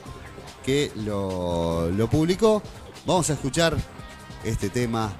que 0.68 0.92
lo, 0.96 2.08
publicó. 2.10 2.62
Vamos 3.06 3.30
a 3.30 3.32
escuchar 3.32 3.74
este 4.44 4.68
tema 4.68 5.10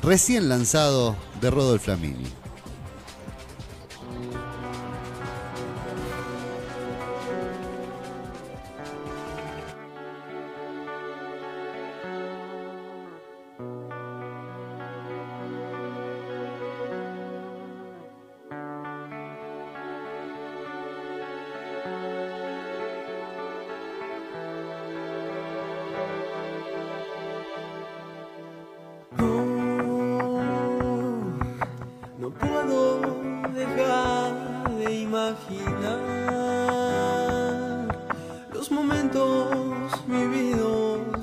recién 0.00 0.48
lanzado 0.48 1.16
de 1.40 1.50
Rodolfo 1.50 1.86
Flamini. 1.86 2.41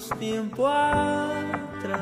Tiempo 0.08 0.66
atrás. 0.68 2.00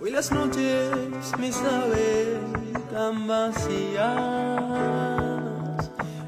Hoy 0.00 0.10
las 0.12 0.30
noches 0.30 0.92
me 1.38 1.50
saben 1.50 2.54
tan 2.92 3.26
vacías, 3.26 4.04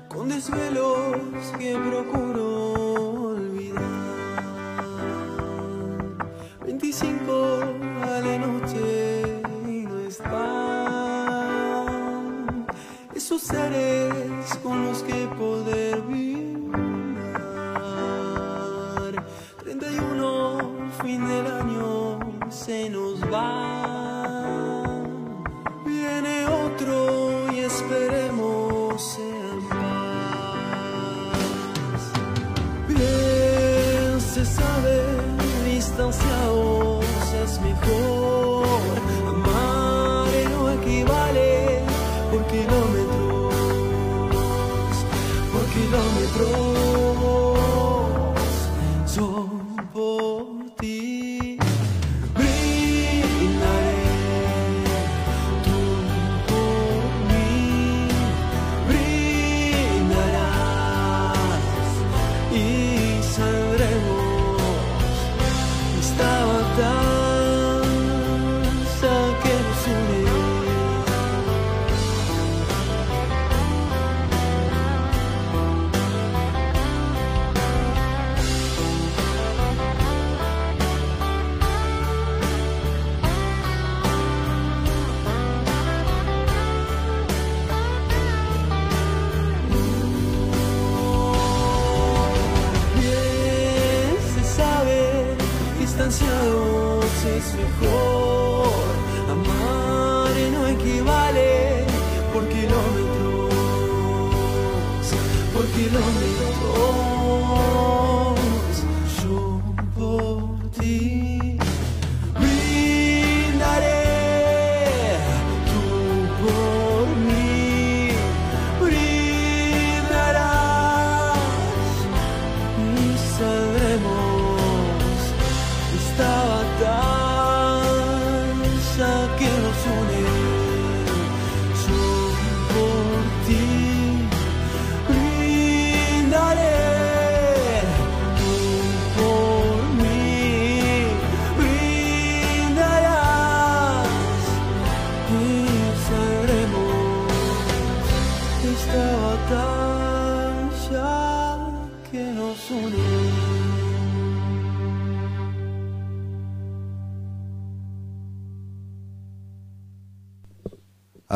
con 0.08 0.28
desvelos 0.28 1.52
que 1.58 1.76
procuro 1.76 2.72
olvidar. 3.36 3.84
25 6.64 7.62
a 8.02 8.20
la 8.20 8.38
noche 8.38 9.40
y 9.68 9.86
no 9.86 9.98
están 10.00 10.66
esos 13.14 13.42
seres 13.42 14.35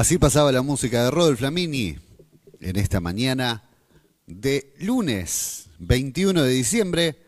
Así 0.00 0.16
pasaba 0.16 0.50
la 0.50 0.62
música 0.62 1.04
de 1.04 1.10
Rodolfo 1.10 1.40
Flamini 1.40 1.98
en 2.58 2.76
esta 2.76 3.00
mañana 3.00 3.68
de 4.26 4.72
lunes 4.78 5.68
21 5.78 6.42
de 6.42 6.50
diciembre. 6.50 7.18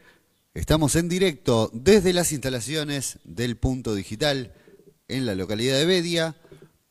Estamos 0.54 0.96
en 0.96 1.10
directo 1.10 1.70
desde 1.74 2.14
las 2.14 2.32
instalaciones 2.32 3.18
del 3.24 3.58
Punto 3.58 3.94
Digital 3.94 4.54
en 5.06 5.26
la 5.26 5.34
localidad 5.34 5.76
de 5.76 5.84
Bedia 5.84 6.36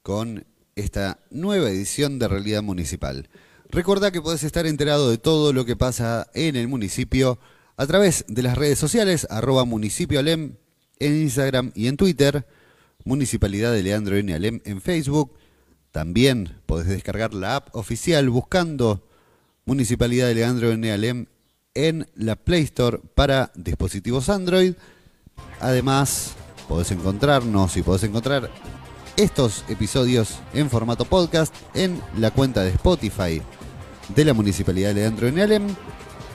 con 0.03 0.45
esta 0.75 1.17
nueva 1.31 1.71
edición 1.71 2.19
de 2.19 2.27
Realidad 2.27 2.61
Municipal. 2.61 3.27
Recordá 3.71 4.11
que 4.11 4.21
podés 4.21 4.43
estar 4.43 4.67
enterado 4.67 5.09
de 5.09 5.17
todo 5.17 5.51
lo 5.51 5.65
que 5.65 5.75
pasa 5.75 6.29
en 6.35 6.57
el 6.57 6.67
municipio 6.67 7.39
a 7.75 7.87
través 7.87 8.23
de 8.27 8.43
las 8.43 8.55
redes 8.55 8.77
sociales, 8.77 9.25
arroba 9.31 9.65
municipio 9.65 10.19
Alem 10.19 10.57
en 10.99 11.21
Instagram 11.23 11.71
y 11.73 11.87
en 11.87 11.97
Twitter, 11.97 12.45
Municipalidad 13.03 13.73
de 13.73 13.81
Leandro 13.81 14.15
N. 14.15 14.31
Alem 14.31 14.61
en 14.63 14.79
Facebook. 14.79 15.40
También 15.91 16.57
podés 16.65 16.87
descargar 16.87 17.33
la 17.33 17.57
app 17.57 17.75
oficial 17.75 18.29
buscando 18.29 19.05
Municipalidad 19.65 20.27
de 20.27 20.35
Leandro 20.35 20.71
N. 20.71 20.89
Alem 20.91 21.25
en 21.73 22.07
la 22.15 22.35
Play 22.35 22.63
Store 22.63 22.99
para 23.15 23.51
dispositivos 23.55 24.29
Android. 24.29 24.73
Además, 25.59 26.33
podés 26.67 26.91
encontrarnos 26.91 27.75
y 27.77 27.83
podés 27.83 28.03
encontrar 28.03 28.49
estos 29.17 29.65
episodios 29.67 30.39
en 30.53 30.69
formato 30.69 31.03
podcast 31.05 31.53
en 31.73 31.99
la 32.17 32.29
cuenta 32.31 32.63
de 32.63 32.69
Spotify 32.69 33.41
de 34.15 34.25
la 34.25 34.33
Municipalidad 34.33 34.89
de 34.89 34.95
Leandro 34.95 35.27
en 35.27 35.39
Alem. 35.39 35.67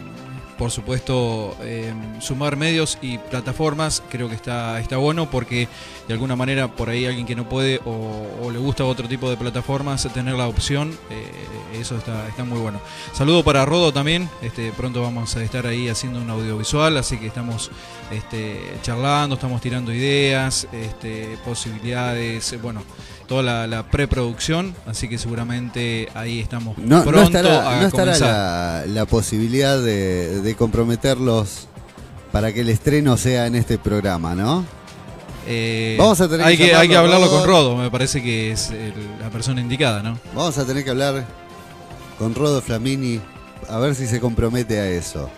por 0.57 0.71
supuesto 0.71 1.57
eh, 1.61 1.93
sumar 2.19 2.55
medios 2.55 2.97
y 3.01 3.17
plataformas 3.17 4.01
creo 4.09 4.29
que 4.29 4.35
está, 4.35 4.79
está 4.79 4.95
bueno 4.95 5.29
porque 5.29 5.67
de 6.07 6.13
alguna 6.13 6.37
manera 6.37 6.69
por 6.69 6.87
ahí 6.87 7.05
alguien 7.05 7.25
que 7.25 7.35
no 7.35 7.49
puede 7.49 7.81
o, 7.83 8.49
le 8.49 8.59
gusta 8.59 8.85
otro 8.85 9.09
tipo 9.09 9.29
de 9.29 9.35
plataformas 9.35 10.07
tener 10.13 10.35
la 10.35 10.47
opción, 10.47 10.97
eh, 11.09 11.81
eso 11.81 11.97
está, 11.97 12.29
está 12.29 12.45
muy 12.45 12.59
bueno. 12.59 12.79
Saludo 13.11 13.43
para 13.43 13.65
Rodo 13.65 13.91
también, 13.91 14.29
este, 14.41 14.71
pronto 14.71 15.01
vamos 15.01 15.35
a 15.35 15.43
estar 15.43 15.67
ahí 15.67 15.89
haciendo 15.89 16.21
un 16.21 16.29
audiovisual, 16.29 16.95
así 16.95 17.17
que 17.17 17.27
estamos 17.27 17.71
este, 18.09 18.57
charlando, 18.83 19.35
estamos 19.35 19.59
tirando 19.59 19.91
ideas, 19.91 20.65
este, 20.71 21.37
posibilidades, 21.43 22.55
bueno 22.61 22.83
toda 23.27 23.43
la, 23.43 23.67
la, 23.67 23.83
preproducción, 23.89 24.75
así 24.85 25.07
que 25.07 25.17
seguramente 25.17 26.09
ahí 26.13 26.39
estamos 26.39 26.77
no, 26.77 27.03
pronto 27.03 27.19
no 27.19 27.23
estará, 27.23 27.77
a 27.77 27.81
no 27.81 27.87
estará 27.87 28.13
comenzar. 28.13 28.87
la, 28.87 28.93
la, 28.93 29.05
posibilidad 29.05 29.79
de, 29.79 30.41
de, 30.41 30.55
comprometerlos 30.55 31.67
para 32.31 32.53
que 32.53 32.61
el 32.61 32.69
estreno 32.69 33.17
sea 33.17 33.47
en 33.47 33.55
este 33.55 33.77
programa, 33.77 34.35
¿no? 34.35 34.65
Eh, 35.47 35.95
Vamos 35.99 36.19
a 36.21 36.27
tener 36.27 36.45
hay 36.45 36.57
que, 36.57 36.67
que, 36.67 36.75
hay 36.75 36.87
que 36.87 36.95
hablarlo 36.95 37.27
Rodo. 37.27 37.37
con 37.37 37.47
Rodo, 37.47 37.75
me 37.77 37.91
parece 37.91 38.21
que 38.21 38.51
es 38.51 38.71
el, 38.71 38.93
la 39.19 39.29
persona 39.29 39.61
indicada, 39.61 40.01
¿no? 40.01 40.17
Vamos 40.33 40.57
a 40.57 40.65
tener 40.65 40.83
que 40.83 40.89
hablar 40.89 41.25
con 42.17 42.33
Rodo 42.33 42.61
Flamini 42.61 43.21
a 43.69 43.79
ver 43.79 43.95
si 43.95 44.07
se 44.07 44.19
compromete 44.19 44.79
a 44.79 44.87
eso. 44.89 45.29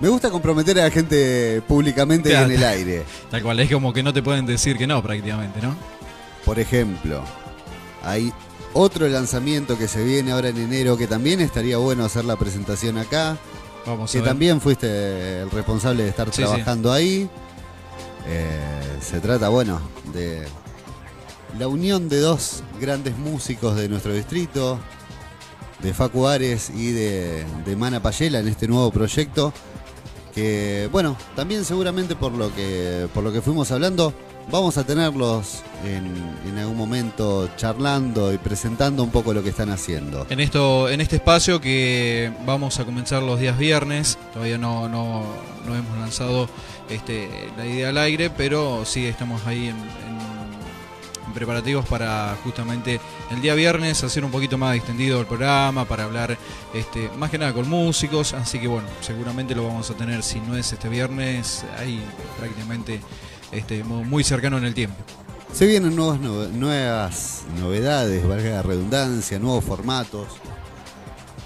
Me 0.00 0.08
gusta 0.08 0.28
comprometer 0.30 0.78
a 0.80 0.84
la 0.84 0.90
gente 0.90 1.62
públicamente 1.66 2.30
y 2.30 2.34
en 2.34 2.50
el 2.50 2.64
aire. 2.64 3.04
Tal 3.30 3.42
cual, 3.42 3.60
es 3.60 3.70
como 3.70 3.92
que 3.92 4.02
no 4.02 4.12
te 4.12 4.22
pueden 4.22 4.44
decir 4.44 4.76
que 4.76 4.86
no 4.86 5.02
prácticamente, 5.02 5.60
¿no? 5.62 5.74
Por 6.44 6.58
ejemplo, 6.58 7.22
hay 8.02 8.32
otro 8.72 9.08
lanzamiento 9.08 9.78
que 9.78 9.88
se 9.88 10.04
viene 10.04 10.32
ahora 10.32 10.48
en 10.48 10.58
enero 10.58 10.96
que 10.96 11.06
también 11.06 11.40
estaría 11.40 11.78
bueno 11.78 12.04
hacer 12.04 12.24
la 12.24 12.36
presentación 12.36 12.98
acá. 12.98 13.38
Vamos 13.86 14.10
que 14.12 14.18
a 14.18 14.20
ver. 14.22 14.30
también 14.30 14.60
fuiste 14.60 15.42
el 15.42 15.50
responsable 15.50 16.02
de 16.04 16.08
estar 16.10 16.28
Sí, 16.32 16.42
trabajando 16.42 16.92
ahí. 16.92 17.28
Eh, 18.26 18.98
se 19.00 19.20
trata, 19.20 19.48
bueno, 19.50 19.80
de 20.12 20.44
la 21.58 21.68
unión 21.68 22.08
de 22.08 22.18
dos 22.20 22.62
grandes 22.80 23.16
músicos 23.16 23.76
de 23.76 23.88
nuestro 23.88 24.12
distrito, 24.14 24.78
de 25.82 25.92
Facu 25.92 26.26
Ares 26.26 26.70
y 26.70 26.92
de, 26.92 27.44
de 27.66 27.76
Mana 27.76 28.00
Payela 28.02 28.40
en 28.40 28.48
este 28.48 28.66
nuevo 28.66 28.90
proyecto. 28.90 29.52
Que, 30.34 30.88
bueno, 30.90 31.16
también 31.36 31.64
seguramente 31.64 32.16
por 32.16 32.32
lo 32.32 32.52
que, 32.54 33.06
por 33.14 33.22
lo 33.22 33.32
que 33.32 33.40
fuimos 33.42 33.70
hablando, 33.70 34.12
vamos 34.50 34.78
a 34.78 34.84
tenerlos 34.84 35.62
en, 35.84 36.58
algún 36.58 36.76
momento 36.76 37.48
charlando 37.56 38.32
y 38.32 38.38
presentando 38.38 39.02
un 39.02 39.10
poco 39.10 39.34
lo 39.34 39.42
que 39.42 39.50
están 39.50 39.70
haciendo. 39.70 40.26
En 40.30 40.40
esto, 40.40 40.88
en 40.88 41.00
este 41.00 41.16
espacio 41.16 41.60
que 41.60 42.32
vamos 42.46 42.78
a 42.78 42.84
comenzar 42.84 43.22
los 43.22 43.40
días 43.40 43.58
viernes, 43.58 44.18
todavía 44.32 44.58
no, 44.58 44.88
no, 44.88 45.24
hemos 45.66 45.98
lanzado 45.98 46.48
este, 46.88 47.28
la 47.56 47.66
idea 47.66 47.88
al 47.88 47.98
aire, 47.98 48.30
pero 48.30 48.84
sí 48.84 49.06
estamos 49.06 49.46
ahí 49.46 49.68
en, 49.68 49.76
preparativos 51.34 51.84
para 51.86 52.36
justamente 52.44 53.00
el 53.32 53.42
día 53.42 53.54
viernes 53.54 54.04
hacer 54.04 54.24
un 54.24 54.30
poquito 54.30 54.56
más 54.56 54.76
extendido 54.76 55.18
el 55.18 55.26
programa, 55.26 55.84
para 55.84 56.04
hablar 56.04 56.38
este, 56.72 57.10
más 57.16 57.28
que 57.28 57.38
nada 57.38 57.52
con 57.52 57.68
músicos, 57.68 58.34
así 58.34 58.60
que 58.60 58.68
bueno, 58.68 58.86
seguramente 59.00 59.52
lo 59.52 59.66
vamos 59.66 59.90
a 59.90 59.94
tener, 59.94 60.22
si 60.22 60.38
no 60.38 60.56
es 60.56 60.72
este 60.72 60.88
viernes, 60.88 61.64
ahí 61.76 62.00
prácticamente 62.38 63.00
este, 63.52 63.84
muy 63.84 64.24
cercano 64.24 64.58
en 64.58 64.64
el 64.64 64.74
tiempo. 64.74 64.96
Se 65.52 65.66
vienen 65.66 65.94
nuevas, 65.94 66.18
nuevas 66.52 67.42
novedades, 67.60 68.26
valga 68.26 68.50
la 68.50 68.62
redundancia, 68.62 69.38
nuevos 69.38 69.64
formatos, 69.64 70.26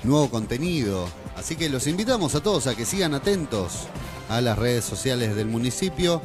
nuevo 0.03 0.31
contenido. 0.31 1.09
Así 1.37 1.57
que 1.57 1.69
los 1.69 1.87
invitamos 1.87 2.35
a 2.35 2.41
todos 2.41 2.67
a 2.67 2.75
que 2.75 2.87
sigan 2.87 3.13
atentos 3.13 3.87
a 4.31 4.41
las 4.41 4.59
redes 4.59 4.85
sociales 4.85 5.37
del 5.37 5.47
municipio. 5.47 6.23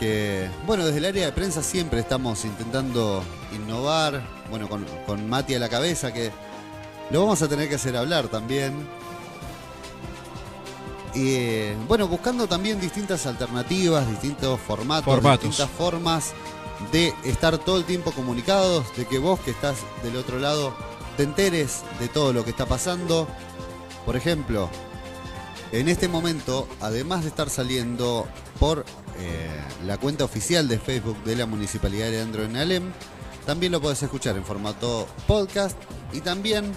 Que, 0.00 0.48
bueno, 0.66 0.86
desde 0.86 0.98
el 0.98 1.04
área 1.04 1.26
de 1.26 1.32
prensa 1.32 1.62
siempre 1.62 2.00
estamos 2.00 2.44
intentando 2.44 3.22
innovar. 3.54 4.26
Bueno, 4.48 4.68
con, 4.68 4.86
con 5.06 5.28
Mati 5.28 5.54
a 5.54 5.58
la 5.58 5.68
cabeza, 5.68 6.12
que 6.12 6.30
lo 7.10 7.20
vamos 7.20 7.42
a 7.42 7.48
tener 7.48 7.68
que 7.68 7.74
hacer 7.74 7.94
hablar 7.96 8.28
también. 8.28 8.88
Y 11.14 11.34
eh, 11.34 11.76
bueno, 11.88 12.08
buscando 12.08 12.46
también 12.46 12.80
distintas 12.80 13.26
alternativas, 13.26 14.08
distintos 14.08 14.58
formatos, 14.60 15.04
Formatos. 15.04 15.48
distintas 15.48 15.70
formas 15.76 16.32
de 16.90 17.14
estar 17.24 17.58
todo 17.58 17.76
el 17.76 17.84
tiempo 17.84 18.12
comunicados, 18.12 18.84
de 18.96 19.06
que 19.06 19.18
vos 19.18 19.38
que 19.40 19.50
estás 19.50 19.76
del 20.02 20.16
otro 20.16 20.38
lado 20.38 20.74
te 21.16 21.24
enteres 21.24 21.82
de 22.00 22.08
todo 22.08 22.32
lo 22.32 22.44
que 22.44 22.50
está 22.50 22.66
pasando. 22.66 23.28
Por 24.06 24.16
ejemplo, 24.16 24.68
en 25.70 25.88
este 25.88 26.08
momento, 26.08 26.66
además 26.80 27.22
de 27.22 27.28
estar 27.28 27.50
saliendo 27.50 28.26
por 28.58 28.84
eh, 29.18 29.48
la 29.84 29.98
cuenta 29.98 30.24
oficial 30.24 30.68
de 30.68 30.78
Facebook 30.78 31.22
de 31.24 31.36
la 31.36 31.46
Municipalidad 31.46 32.06
de 32.06 32.12
Leandro 32.12 32.44
en 32.44 32.56
Alem, 32.56 32.92
también 33.46 33.72
lo 33.72 33.80
podés 33.80 34.02
escuchar 34.02 34.36
en 34.36 34.44
formato 34.44 35.06
podcast 35.26 35.76
y 36.12 36.20
también 36.20 36.72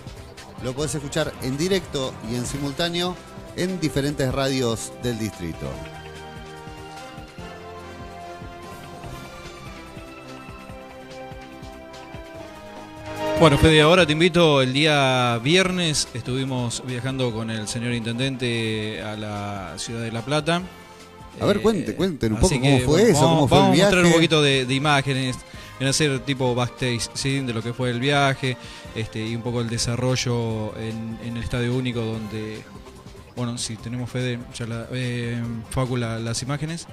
lo 0.64 0.74
podés 0.74 0.96
escuchar 0.96 1.34
en 1.42 1.58
directo 1.58 2.14
y 2.32 2.36
en 2.36 2.46
simultáneo 2.46 3.16
en 3.58 3.80
diferentes 3.80 4.34
radios 4.34 4.92
del 5.04 5.18
distrito. 5.20 5.70
Bueno, 13.40 13.58
Fede, 13.58 13.82
ahora 13.82 14.06
te 14.06 14.14
invito, 14.14 14.62
el 14.62 14.72
día 14.72 15.38
viernes 15.44 16.08
estuvimos 16.14 16.82
viajando 16.88 17.34
con 17.34 17.50
el 17.52 17.68
señor 17.68 17.94
Intendente 17.94 19.02
a 19.04 19.18
la 19.18 19.74
ciudad 19.78 20.02
de 20.02 20.12
La 20.12 20.24
Plata. 20.24 20.62
A 21.42 21.46
ver, 21.46 21.62
cuente, 21.62 21.96
cuenten 21.96 22.32
un 22.32 22.40
poco 22.40 22.56
cómo 22.56 22.62
que, 22.62 22.80
fue 22.80 23.02
bueno, 23.02 23.10
eso, 23.10 23.22
vamos, 23.22 23.36
cómo 23.36 23.48
fue 23.50 23.58
el 23.58 23.64
vamos 23.64 23.72
a 23.72 23.76
viaje. 23.76 23.92
mostrar 23.92 24.06
un 24.06 24.14
poquito 24.14 24.42
de, 24.42 24.66
de 24.66 24.74
imágenes, 24.74 25.36
en 25.80 25.88
hacer 25.88 26.20
tipo 26.20 26.56
backstage 26.56 27.10
¿sí? 27.14 27.42
de 27.42 27.54
lo 27.54 27.62
que 27.62 27.74
fue 27.74 27.92
el 27.92 28.00
viaje 28.00 28.56
este, 28.96 29.26
y 29.26 29.36
un 29.36 29.42
poco 29.42 29.60
el 29.60 29.70
desarrollo 29.70 30.74
en, 30.78 31.20
en 31.24 31.36
el 31.36 31.44
Estadio 31.44 31.76
Único 31.76 32.02
donde, 32.02 32.62
bueno, 33.36 33.58
si 33.58 33.76
tenemos 33.78 34.10
Fede, 34.10 34.40
ya 34.58 34.66
la, 34.66 34.88
eh, 34.92 35.42
Facu, 35.70 35.98
la- 35.98 36.20
las 36.20 36.42
imágenes. 36.42 36.88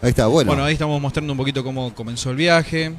Ahí 0.00 0.10
está, 0.10 0.26
bueno, 0.28 0.48
Bueno, 0.50 0.64
ahí 0.64 0.72
estamos 0.74 1.00
mostrando 1.00 1.32
un 1.32 1.36
poquito 1.36 1.64
cómo 1.64 1.94
comenzó 1.94 2.30
el 2.30 2.36
viaje. 2.36 2.94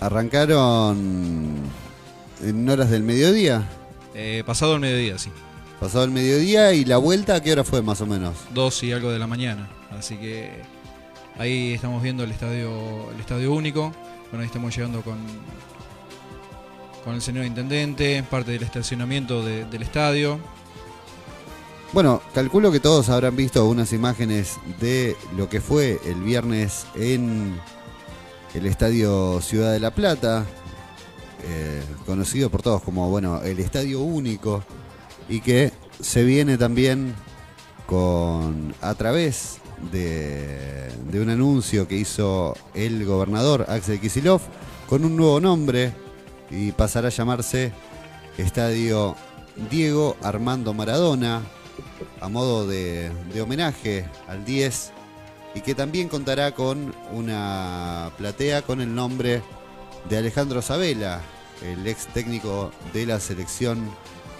arrancaron 0.00 1.62
en 2.42 2.68
horas 2.68 2.90
del 2.90 3.02
mediodía, 3.02 3.66
Eh, 4.14 4.42
pasado 4.46 4.74
el 4.74 4.80
mediodía, 4.80 5.18
sí. 5.18 5.30
pasado 5.80 6.04
el 6.04 6.10
mediodía 6.10 6.72
y 6.72 6.84
la 6.84 6.98
vuelta, 6.98 7.36
¿a 7.36 7.40
qué 7.42 7.52
hora 7.52 7.64
fue 7.64 7.80
más 7.82 8.00
o 8.00 8.06
menos? 8.06 8.34
dos 8.52 8.82
y 8.82 8.92
algo 8.92 9.10
de 9.10 9.18
la 9.18 9.26
mañana. 9.26 9.70
Así 9.96 10.16
que 10.16 10.50
ahí 11.38 11.72
estamos 11.74 12.02
viendo 12.02 12.22
el 12.24 12.30
estadio, 12.32 13.10
el 13.12 13.20
estadio 13.20 13.52
único. 13.52 13.92
Bueno, 14.30 14.40
ahí 14.40 14.46
estamos 14.46 14.76
llegando 14.76 15.00
con, 15.02 15.16
con 17.04 17.14
el 17.14 17.22
señor 17.22 17.44
intendente, 17.44 18.22
parte 18.22 18.52
del 18.52 18.62
estacionamiento 18.62 19.44
de- 19.44 19.64
del 19.66 19.82
estadio. 19.82 20.38
Bueno, 21.92 22.22
calculo 22.34 22.72
que 22.72 22.80
todos 22.80 23.08
habrán 23.08 23.36
visto 23.36 23.64
unas 23.68 23.92
imágenes 23.92 24.56
de 24.80 25.16
lo 25.36 25.48
que 25.48 25.60
fue 25.60 26.00
el 26.06 26.22
viernes 26.22 26.86
en 26.96 27.60
el 28.54 28.66
Estadio 28.66 29.40
Ciudad 29.40 29.72
de 29.72 29.80
la 29.80 29.92
Plata, 29.92 30.44
eh, 31.46 31.82
conocido 32.06 32.50
por 32.50 32.62
todos 32.62 32.82
como, 32.82 33.08
bueno, 33.10 33.42
el 33.42 33.60
Estadio 33.60 34.00
Único, 34.00 34.64
y 35.28 35.40
que 35.40 35.72
se 36.00 36.24
viene 36.24 36.58
también 36.58 37.14
con, 37.86 38.74
a 38.80 38.94
través 38.94 39.58
de, 39.92 40.88
de 41.10 41.20
un 41.20 41.28
anuncio 41.30 41.86
que 41.86 41.96
hizo 41.96 42.56
el 42.74 43.04
gobernador 43.04 43.66
Axel 43.68 44.00
Kisilov, 44.00 44.40
con 44.88 45.04
un 45.04 45.16
nuevo 45.16 45.40
nombre, 45.40 45.92
y 46.50 46.72
pasará 46.72 47.08
a 47.08 47.10
llamarse 47.10 47.72
Estadio 48.38 49.16
Diego 49.70 50.16
Armando 50.22 50.74
Maradona, 50.74 51.42
a 52.20 52.28
modo 52.28 52.66
de, 52.66 53.10
homenaje 53.40 54.06
al 54.28 54.44
10 54.44 54.92
y 55.54 55.60
que 55.60 55.74
también 55.74 56.08
contará 56.08 56.52
con 56.52 56.94
una 57.12 58.10
platea 58.18 58.62
con 58.62 58.80
el 58.80 58.94
nombre 58.94 59.42
de 60.08 60.18
Alejandro 60.18 60.62
Sabela, 60.62 61.20
el 61.62 61.86
ex 61.86 62.06
técnico 62.08 62.72
de 62.92 63.06
la 63.06 63.20
selección 63.20 63.88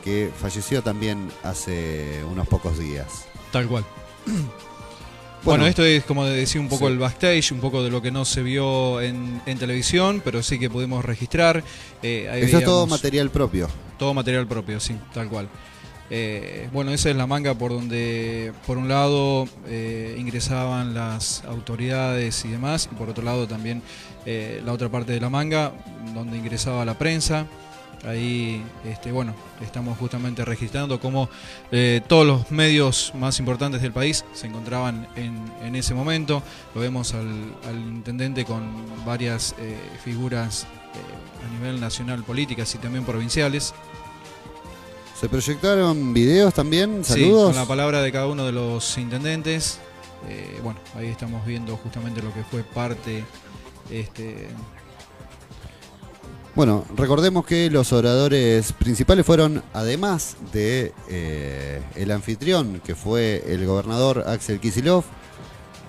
que 0.03 0.31
falleció 0.37 0.83
también 0.83 1.31
hace 1.43 2.23
unos 2.31 2.49
pocos 2.49 2.79
días. 2.79 3.27
Tal 3.53 3.69
cual. 3.69 3.85
Bueno, 5.44 5.66
esto 5.66 5.85
es 5.85 6.04
como 6.04 6.24
decía 6.24 6.61
un 6.61 6.68
poco 6.68 6.87
Sí. 6.87 6.92
el 6.92 6.98
backstage, 6.98 7.52
un 7.52 7.61
poco 7.61 7.83
de 7.83 7.90
lo 7.90 8.00
que 8.00 8.11
no 8.11 8.24
se 8.24 8.42
vio 8.42 9.00
en, 9.00 9.40
en 9.46 9.59
televisión, 9.59 10.22
pero 10.24 10.42
sí 10.42 10.59
que 10.59 10.70
pudimos 10.70 11.04
registrar. 11.04 11.62
Eh, 12.02 12.28
ahí 12.33 12.42
Eso 12.42 12.59
es 12.59 12.64
todo 12.64 12.87
material 12.87 13.30
propio. 13.30 13.68
Todo 13.98 14.14
material 14.14 14.46
propio, 14.46 14.80
sí, 14.80 14.96
tal 15.12 15.28
cual. 15.28 15.48
Eh, 16.11 16.68
bueno, 16.72 16.92
esa 16.92 17.11
es 17.11 17.16
la 17.16 17.26
manga 17.26 17.54
por 17.54 17.72
donde, 17.72 18.52
por 18.66 18.76
un 18.78 18.88
lado, 18.88 19.48
eh, 19.66 20.14
ingresaban 20.18 20.94
las 20.94 21.42
autoridades 21.44 22.44
y 22.44 22.48
demás, 22.48 22.88
y 22.90 22.94
por 22.94 23.09
otro 23.09 23.24
lado 23.24 23.46
también 23.46 23.83
eh, 24.26 24.62
la 24.64 24.72
otra 24.72 24.88
parte 24.90 25.12
de 25.12 25.20
la 25.20 25.30
manga, 25.30 25.72
donde 26.14 26.37
ingresaba 26.37 26.85
la 26.85 26.96
prensa. 26.98 27.46
Ahí, 28.07 28.62
este, 28.85 29.12
bueno, 29.12 29.35
estamos 29.62 29.97
justamente 29.99 30.45
registrando 30.45 31.01
cómo 31.01 31.31
eh, 31.73 32.03
todos 32.07 32.27
los 32.27 32.51
medios 32.51 33.12
más 33.14 33.38
importantes 33.38 33.81
del 33.81 33.93
país 33.93 34.25
se 34.35 34.47
encontraban 34.47 35.09
en, 35.17 35.51
en 35.62 35.75
ese 35.75 35.95
momento. 35.95 36.43
Lo 36.75 36.83
vemos 36.83 37.14
al, 37.14 37.55
al 37.67 37.77
intendente 37.77 38.45
con 38.45 38.62
varias 39.07 39.55
eh, 39.59 39.79
figuras 40.05 40.64
eh, 40.64 41.47
a 41.47 41.59
nivel 41.59 41.81
nacional, 41.81 42.23
políticas 42.25 42.75
y 42.75 42.79
también 42.79 43.05
provinciales. 43.05 43.73
¿Se 45.19 45.29
proyectaron 45.29 46.12
videos 46.12 46.53
también? 46.53 47.05
Sí, 47.05 47.12
¿Saludos? 47.12 47.53
con 47.53 47.57
la 47.57 47.67
palabra 47.67 48.03
de 48.03 48.12
cada 48.12 48.27
uno 48.27 48.45
de 48.45 48.53
los 48.53 48.99
intendentes. 48.99 49.79
Bueno, 50.62 50.81
ahí 50.97 51.09
estamos 51.09 51.45
viendo 51.45 51.77
justamente 51.77 52.23
lo 52.23 52.33
que 52.33 52.43
fue 52.45 52.62
parte. 52.62 53.25
Este, 53.90 54.49
Bueno, 56.55 56.85
recordemos 56.95 57.45
que 57.45 57.69
los 57.69 57.93
oradores 57.93 58.73
principales 58.75 59.27
fueron, 59.27 59.64
además 59.73 60.37
de 60.53 60.93
eh, 61.09 61.83
el 61.97 62.12
anfitrión, 62.12 62.81
que 62.85 62.95
fue 62.95 63.43
el 63.49 63.67
gobernador 63.67 64.23
Axel 64.29 64.61
Kisilov, 64.61 65.03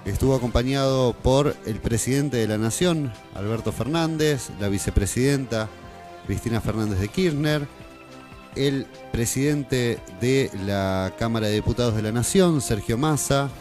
estuvo 0.06 0.34
acompañado 0.36 1.14
por 1.14 1.56
el 1.68 1.76
presidente 1.76 2.38
de 2.38 2.48
la 2.48 2.58
Nación, 2.58 3.14
Alberto 3.36 3.72
Fernández, 3.72 4.50
la 4.60 4.68
vicepresidenta 4.68 5.70
Cristina 6.26 6.60
Fernández 6.62 7.00
de 7.00 7.10
Kirchner, 7.10 7.68
el 8.56 8.88
presidente 9.12 10.00
de 10.20 10.50
la 10.66 11.14
Cámara 11.20 11.46
de 11.46 11.54
Diputados 11.54 11.96
de 11.96 12.02
la 12.02 12.12
Nación, 12.12 12.60
Sergio 12.60 12.98
Massa, 12.98 13.52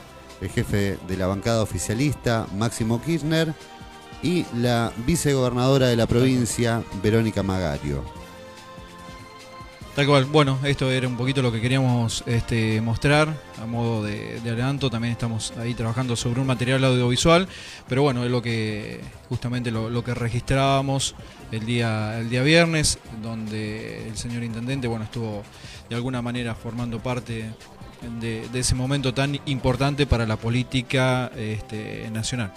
el 0.41 0.49
jefe 0.49 0.97
de 1.07 1.17
la 1.19 1.27
bancada 1.27 1.63
oficialista, 1.63 2.47
Máximo 2.57 3.03
Kirchner, 3.03 3.55
y 4.25 4.47
la 4.57 4.91
vicegobernadora 5.07 5.89
de 5.89 5.97
la 5.97 6.07
provincia, 6.07 6.83
Verónica 7.03 7.43
Magario. 7.43 8.03
tal 9.95 10.07
cual. 10.07 10.25
Bueno, 10.25 10.59
esto 10.65 10.91
era 10.91 11.07
un 11.07 11.17
poquito 11.17 11.43
lo 11.43 11.53
que 11.53 11.61
queríamos 11.61 12.25
este, 12.27 12.81
mostrar 12.81 13.29
a 13.63 13.67
modo 13.67 14.03
de, 14.03 14.41
de 14.41 14.51
adelanto. 14.51 14.89
También 14.89 15.13
estamos 15.13 15.53
ahí 15.59 15.75
trabajando 15.75 16.17
sobre 16.17 16.41
un 16.41 16.47
material 16.47 16.83
audiovisual, 16.85 17.47
pero 17.87 18.03
bueno, 18.03 18.25
es 18.25 18.31
lo 18.31 18.41
que 18.41 19.03
justamente 19.29 19.71
lo, 19.71 20.03
que 20.03 20.15
registrábamos 20.15 21.15
el 21.53 21.67
día, 21.67 22.19
el 22.19 22.31
día 22.31 22.43
viernes, 22.43 22.99
donde 23.23 24.09
el 24.09 24.17
señor 24.17 24.43
intendente 24.43 24.89
bueno, 24.89 25.05
estuvo 25.05 25.43
de 25.91 25.97
alguna 25.97 26.23
manera 26.23 26.55
formando 26.55 26.99
parte 26.99 27.51
de, 28.21 28.49
de 28.49 28.59
ese 28.59 28.75
momento 28.75 29.13
tan 29.13 29.39
importante 29.45 30.07
para 30.07 30.27
la 30.27 30.37
política 30.37 31.31
este, 31.37 32.09
nacional. 32.11 32.55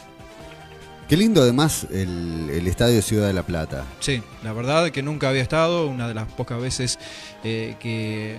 Qué 1.07 1.15
lindo 1.15 1.41
además 1.41 1.87
el, 1.91 2.49
el 2.51 2.67
Estadio 2.67 3.01
Ciudad 3.01 3.27
de 3.27 3.33
la 3.33 3.43
Plata. 3.43 3.85
Sí, 4.01 4.21
la 4.43 4.51
verdad 4.51 4.89
que 4.91 5.01
nunca 5.01 5.29
había 5.29 5.41
estado, 5.41 5.87
una 5.87 6.07
de 6.07 6.13
las 6.13 6.27
pocas 6.27 6.59
veces 6.59 6.99
eh, 7.45 7.75
que, 7.79 8.37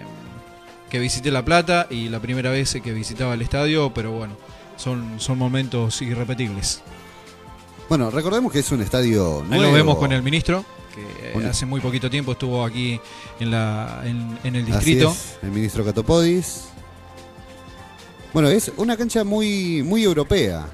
que 0.90 0.98
visité 0.98 1.30
La 1.30 1.44
Plata 1.44 1.86
y 1.88 2.10
la 2.10 2.20
primera 2.20 2.50
vez 2.50 2.76
que 2.82 2.92
visitaba 2.92 3.32
el 3.34 3.40
estadio, 3.42 3.94
pero 3.94 4.12
bueno, 4.12 4.36
son, 4.76 5.18
son 5.18 5.38
momentos 5.38 6.02
irrepetibles. 6.02 6.82
Bueno, 7.88 8.10
recordemos 8.10 8.52
que 8.52 8.58
es 8.58 8.70
un 8.70 8.82
estadio 8.82 9.40
Ahí 9.40 9.48
nuevo. 9.48 9.62
lo 9.62 9.72
vemos 9.72 9.96
con 9.96 10.12
el 10.12 10.22
ministro, 10.22 10.62
que 10.94 11.32
Bueno. 11.32 11.48
hace 11.48 11.64
muy 11.64 11.80
poquito 11.80 12.10
tiempo 12.10 12.32
estuvo 12.32 12.62
aquí 12.62 13.00
en, 13.40 13.50
la, 13.50 14.02
en, 14.04 14.38
en 14.44 14.56
el 14.56 14.64
Así 14.64 14.90
distrito. 14.90 15.10
es, 15.10 15.38
el 15.42 15.52
ministro 15.52 15.82
Catopodis. 15.86 16.64
Bueno, 18.34 18.50
es 18.50 18.70
una 18.76 18.94
cancha 18.94 19.24
muy, 19.24 19.82
muy 19.82 20.04
europea. 20.04 20.66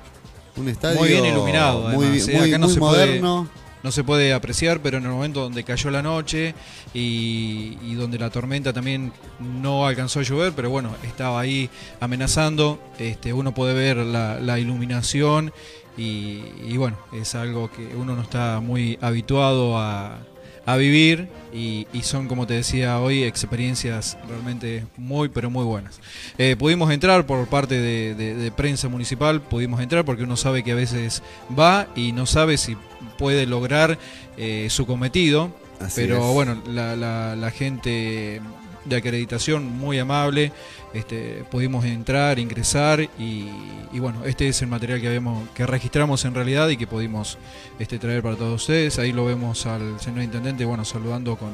Un 0.56 0.68
estadio 0.68 0.98
Muy 1.00 1.08
bien 1.08 1.24
iluminado, 1.24 1.88
muy, 1.90 2.06
además, 2.06 2.28
¿eh? 2.28 2.38
Acá 2.38 2.58
no 2.58 2.66
muy 2.66 2.74
se 2.74 2.80
puede- 2.80 3.06
moderno. 3.20 3.48
No 3.82 3.92
se 3.92 4.02
puede 4.02 4.32
apreciar, 4.32 4.80
pero 4.80 4.96
en 4.96 5.04
el 5.04 5.10
momento 5.10 5.40
donde 5.42 5.62
cayó 5.62 5.90
la 5.90 6.00
noche 6.00 6.54
y, 6.94 7.76
y 7.82 7.92
donde 7.96 8.18
la 8.18 8.30
tormenta 8.30 8.72
también 8.72 9.12
no 9.40 9.86
alcanzó 9.86 10.20
a 10.20 10.22
llover, 10.22 10.54
pero 10.54 10.70
bueno, 10.70 10.88
estaba 11.02 11.38
ahí 11.38 11.68
amenazando, 12.00 12.78
este, 12.98 13.34
uno 13.34 13.52
puede 13.52 13.74
ver 13.74 13.98
la, 13.98 14.40
la 14.40 14.58
iluminación 14.58 15.52
y, 15.98 16.40
y 16.66 16.78
bueno, 16.78 16.96
es 17.12 17.34
algo 17.34 17.70
que 17.70 17.94
uno 17.94 18.16
no 18.16 18.22
está 18.22 18.60
muy 18.60 18.98
habituado 19.02 19.76
a, 19.78 20.18
a 20.66 20.76
vivir 20.76 21.28
y, 21.52 21.86
y 21.92 22.02
son, 22.02 22.26
como 22.26 22.46
te 22.46 22.54
decía 22.54 22.98
hoy, 23.00 23.22
experiencias 23.22 24.16
realmente 24.28 24.84
muy, 24.96 25.28
pero 25.28 25.50
muy 25.50 25.64
buenas. 25.64 26.00
Eh, 26.38 26.56
pudimos 26.58 26.90
entrar 26.90 27.26
por 27.26 27.46
parte 27.48 27.74
de, 27.80 28.14
de- 28.14 28.34
de 28.34 28.50
prensa 28.50 28.88
municipal, 28.88 29.40
pudimos 29.42 29.80
entrar 29.80 30.04
porque 30.04 30.22
uno 30.22 30.36
sabe 30.36 30.62
que 30.64 30.72
a 30.72 30.76
veces 30.76 31.22
va 31.56 31.86
y 31.94 32.12
no 32.12 32.26
sabe 32.26 32.56
si 32.56 32.76
puede 33.18 33.46
lograr 33.46 33.98
eh, 34.36 34.66
su 34.70 34.86
cometido, 34.86 35.54
Así 35.80 36.00
pero 36.00 36.16
es. 36.28 36.34
bueno, 36.34 36.62
la, 36.68 36.96
la- 36.96 37.36
la 37.36 37.50
gente 37.50 38.40
de 38.84 38.96
acreditación 38.96 39.64
muy 39.64 39.98
amable, 39.98 40.52
este, 40.92 41.44
pudimos 41.50 41.84
entrar, 41.84 42.38
ingresar 42.38 43.00
y, 43.00 43.48
y 43.92 43.98
bueno, 43.98 44.24
este 44.24 44.48
es 44.48 44.60
el 44.62 44.68
material 44.68 45.00
que 45.00 45.08
habíamos, 45.08 45.48
que 45.50 45.66
registramos 45.66 46.24
en 46.24 46.34
realidad 46.34 46.68
y 46.68 46.76
que 46.76 46.86
pudimos 46.86 47.38
este, 47.78 47.98
traer 47.98 48.22
para 48.22 48.36
todos 48.36 48.62
ustedes. 48.62 48.98
Ahí 48.98 49.12
lo 49.12 49.24
vemos 49.24 49.66
al 49.66 50.00
señor 50.00 50.22
intendente, 50.22 50.64
bueno, 50.64 50.84
saludando 50.84 51.36
con 51.36 51.50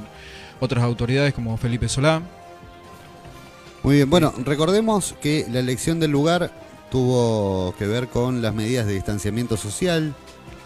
otras 0.60 0.84
autoridades 0.84 1.34
como 1.34 1.56
Felipe 1.56 1.88
Solá. 1.88 2.22
Muy 3.82 3.96
bien, 3.96 4.10
bueno, 4.10 4.34
recordemos 4.44 5.14
que 5.22 5.46
la 5.50 5.60
elección 5.60 6.00
del 6.00 6.10
lugar 6.10 6.52
tuvo 6.90 7.74
que 7.78 7.86
ver 7.86 8.08
con 8.08 8.42
las 8.42 8.54
medidas 8.54 8.86
de 8.86 8.94
distanciamiento 8.94 9.56
social, 9.56 10.14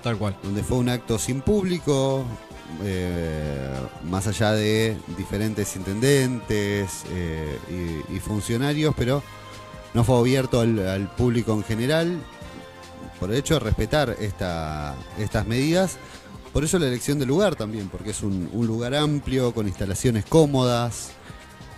Tal 0.03 0.16
cual. 0.18 0.37
donde 0.42 0.62
fue 0.62 0.79
un 0.79 0.88
acto 0.88 1.18
sin 1.18 1.40
público, 1.40 2.24
eh, 2.83 3.70
más 4.05 4.27
allá 4.27 4.53
de 4.53 4.96
diferentes 5.16 5.77
intendentes 5.77 7.05
eh, 7.11 7.59
y, 8.11 8.18
funcionarios, 8.20 8.94
pero 8.96 9.22
no 9.92 10.05
fue 10.05 10.18
abierto 10.18 10.61
al, 10.61 11.11
público 11.16 11.53
en 11.53 11.62
general, 11.62 12.18
por 13.20 13.31
el 13.31 13.37
hecho 13.37 13.55
de 13.55 13.61
respetar 13.61 14.16
esta, 14.20 14.94
estas 15.18 15.46
medidas. 15.46 15.98
Por 16.53 16.64
eso 16.64 16.79
la 16.79 16.87
elección 16.87 17.18
del 17.18 17.29
lugar 17.29 17.57
también, 17.57 17.88
porque 17.88 18.11
es 18.11 18.22
un 18.22 18.48
lugar 18.53 18.94
amplio, 18.94 19.53
con 19.53 19.66
instalaciones 19.66 20.24
cómodas 20.24 21.11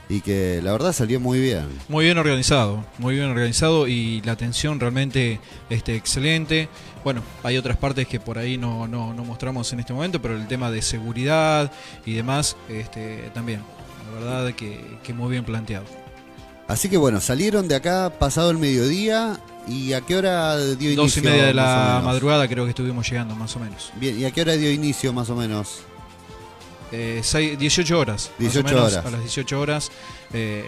y 0.09 0.21
que 0.21 0.61
la 0.63 0.73
verdad 0.73 0.93
salió 0.93 1.19
muy 1.21 1.41
bien. 1.41 1.67
Muy 1.89 2.05
bien 2.05 2.19
organizado, 2.19 2.85
muy 2.99 3.15
bien 3.15 3.29
organizado 3.29 3.89
y 3.89 4.21
la 4.23 4.33
atención 4.33 4.79
realmente 4.79 5.41
este, 5.69 5.97
excelente. 5.97 6.69
Bueno, 7.05 7.23
hay 7.43 7.57
otras 7.57 7.77
partes 7.77 8.07
que 8.07 8.21
por 8.21 8.39
ahí 8.39 8.57
no, 8.57 8.87
no, 8.87 9.15
no 9.15 9.25
mostramos 9.25 9.73
en 9.73 9.81
este 9.81 9.93
momento, 9.93 10.21
pero 10.21 10.37
el 10.37 10.47
tema 10.47 10.71
de 10.71 10.83
seguridad 10.83 11.73
y 12.05 12.15
demás 12.15 12.57
este, 12.69 13.31
también. 13.35 13.63
La 14.07 14.21
verdad 14.21 14.55
que, 14.55 14.81
que 15.03 15.13
muy 15.13 15.31
bien 15.31 15.45
planteado. 15.45 15.85
Así 16.69 16.89
que 16.89 16.97
bueno, 16.97 17.21
salieron 17.21 17.69
de 17.69 17.77
acá 17.77 18.13
pasado 18.19 18.51
el 18.51 18.59
mediodía 18.59 19.39
y 19.69 19.93
a 19.93 20.01
qué 20.01 20.17
hora 20.17 20.57
dio 20.57 20.93
inicio. 20.93 20.97
Dos 20.97 21.17
y 21.19 21.21
media 21.23 21.47
de 21.47 21.55
la 21.55 22.01
madrugada 22.05 22.49
creo 22.49 22.65
que 22.65 22.71
estuvimos 22.71 23.09
llegando 23.09 23.35
más 23.37 23.55
o 23.57 23.61
menos. 23.61 23.93
Bien, 23.97 24.19
¿y 24.19 24.25
a 24.25 24.31
qué 24.31 24.41
hora 24.41 24.55
dio 24.55 24.71
inicio 24.71 25.13
más 25.13 25.31
o 25.31 25.37
menos? 25.37 25.81
Eh, 26.93 27.21
seis- 27.23 27.59
18 27.59 27.99
horas. 27.99 28.31
más 28.31 28.39
o 28.39 28.43
18 28.43 28.69
menos, 28.69 28.93
horas. 28.93 29.07
A 29.07 29.11
las 29.11 29.21
18 29.21 29.61
horas. 29.61 29.91
Eh, 30.33 30.65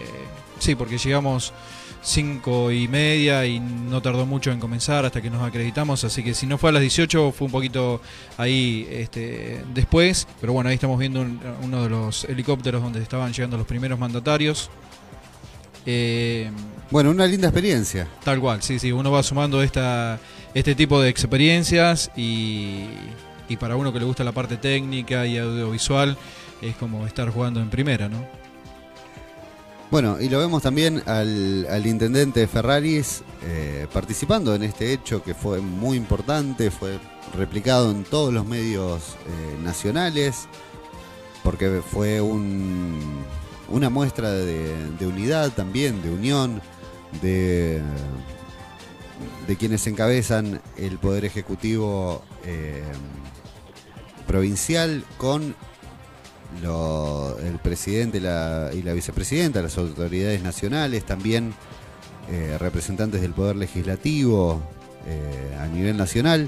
sí, 0.59 0.75
porque 0.75 0.97
llegamos 0.97 1.53
5 2.01 2.71
y 2.71 2.87
media 2.87 3.45
y 3.45 3.59
no 3.59 4.01
tardó 4.01 4.25
mucho 4.25 4.51
en 4.51 4.59
comenzar 4.59 5.05
hasta 5.05 5.21
que 5.21 5.29
nos 5.29 5.41
acreditamos. 5.45 6.03
Así 6.03 6.23
que 6.23 6.33
si 6.33 6.45
no 6.47 6.57
fue 6.57 6.69
a 6.69 6.73
las 6.73 6.81
18 6.81 7.31
fue 7.31 7.45
un 7.45 7.51
poquito 7.51 8.01
ahí 8.37 8.87
este, 8.91 9.63
después. 9.73 10.27
Pero 10.41 10.53
bueno, 10.53 10.69
ahí 10.69 10.75
estamos 10.75 10.97
viendo 10.99 11.21
un- 11.21 11.39
uno 11.63 11.83
de 11.83 11.89
los 11.89 12.23
helicópteros 12.25 12.81
donde 12.81 13.01
estaban 13.01 13.33
llegando 13.33 13.57
los 13.57 13.67
primeros 13.67 13.99
mandatarios. 13.99 14.69
Eh, 15.85 16.51
Bueno, 16.91 17.11
una 17.11 17.25
linda 17.27 17.47
experiencia. 17.49 18.07
Tal 18.23 18.39
cual, 18.39 18.61
sí, 18.63 18.79
sí, 18.79 18.91
uno 18.91 19.11
va 19.11 19.21
sumando 19.23 19.61
esta, 19.61 20.19
este 20.55 20.73
tipo 20.75 20.99
de 21.01 21.09
experiencias 21.09 22.09
y, 22.17 22.85
y 23.49 23.57
para 23.57 23.75
uno 23.75 23.91
que 23.91 23.99
le 23.99 24.05
gusta 24.05 24.23
la 24.23 24.31
parte 24.31 24.57
técnica 24.57 25.25
y 25.25 25.37
audiovisual 25.37 26.17
es 26.61 26.75
como 26.75 27.05
estar 27.05 27.29
jugando 27.29 27.59
en 27.59 27.69
primera, 27.69 28.07
¿no? 28.07 28.25
Bueno, 29.91 30.21
y 30.21 30.29
lo 30.29 30.37
vemos 30.37 30.61
también 30.61 31.01
al, 31.07 31.65
al 31.67 31.87
intendente 31.87 32.41
de 32.41 32.47
Ferraris 32.47 33.23
eh, 33.43 33.87
participando 33.91 34.53
en 34.53 34.61
este 34.61 34.93
hecho 34.93 35.23
que 35.23 35.33
fue 35.33 35.61
muy 35.61 35.97
importante, 35.97 36.69
fue 36.69 36.99
replicado 37.35 37.89
en 37.89 38.03
todos 38.03 38.31
los 38.31 38.45
medios 38.45 39.15
eh, 39.25 39.57
nacionales, 39.63 40.47
porque 41.43 41.81
fue 41.81 42.21
un, 42.21 43.23
una 43.67 43.89
muestra 43.89 44.31
de, 44.31 44.75
de 44.99 45.07
unidad 45.07 45.51
también, 45.53 46.03
de 46.03 46.11
unión, 46.11 46.61
de, 47.23 47.81
de 49.47 49.55
quienes 49.55 49.87
encabezan 49.87 50.61
el 50.77 50.99
Poder 50.99 51.25
Ejecutivo 51.25 52.21
eh, 52.45 52.83
provincial 54.33 55.03
con 55.17 55.55
lo- 56.61 57.35
el 57.39 57.57
presidente 57.57 58.19
la- 58.21 58.69
y 58.73 58.83
la 58.83 58.93
vicepresidenta, 58.93 59.59
las 59.63 59.75
autoridades 59.77 60.43
nacionales, 60.43 61.03
también 61.03 61.53
eh, 62.31 62.57
representantes 62.59 63.21
del 63.21 63.31
Poder 63.33 63.55
Legislativo 63.55 64.61
eh, 65.07 65.57
a 65.59 65.65
nivel 65.65 65.97
nacional. 65.97 66.47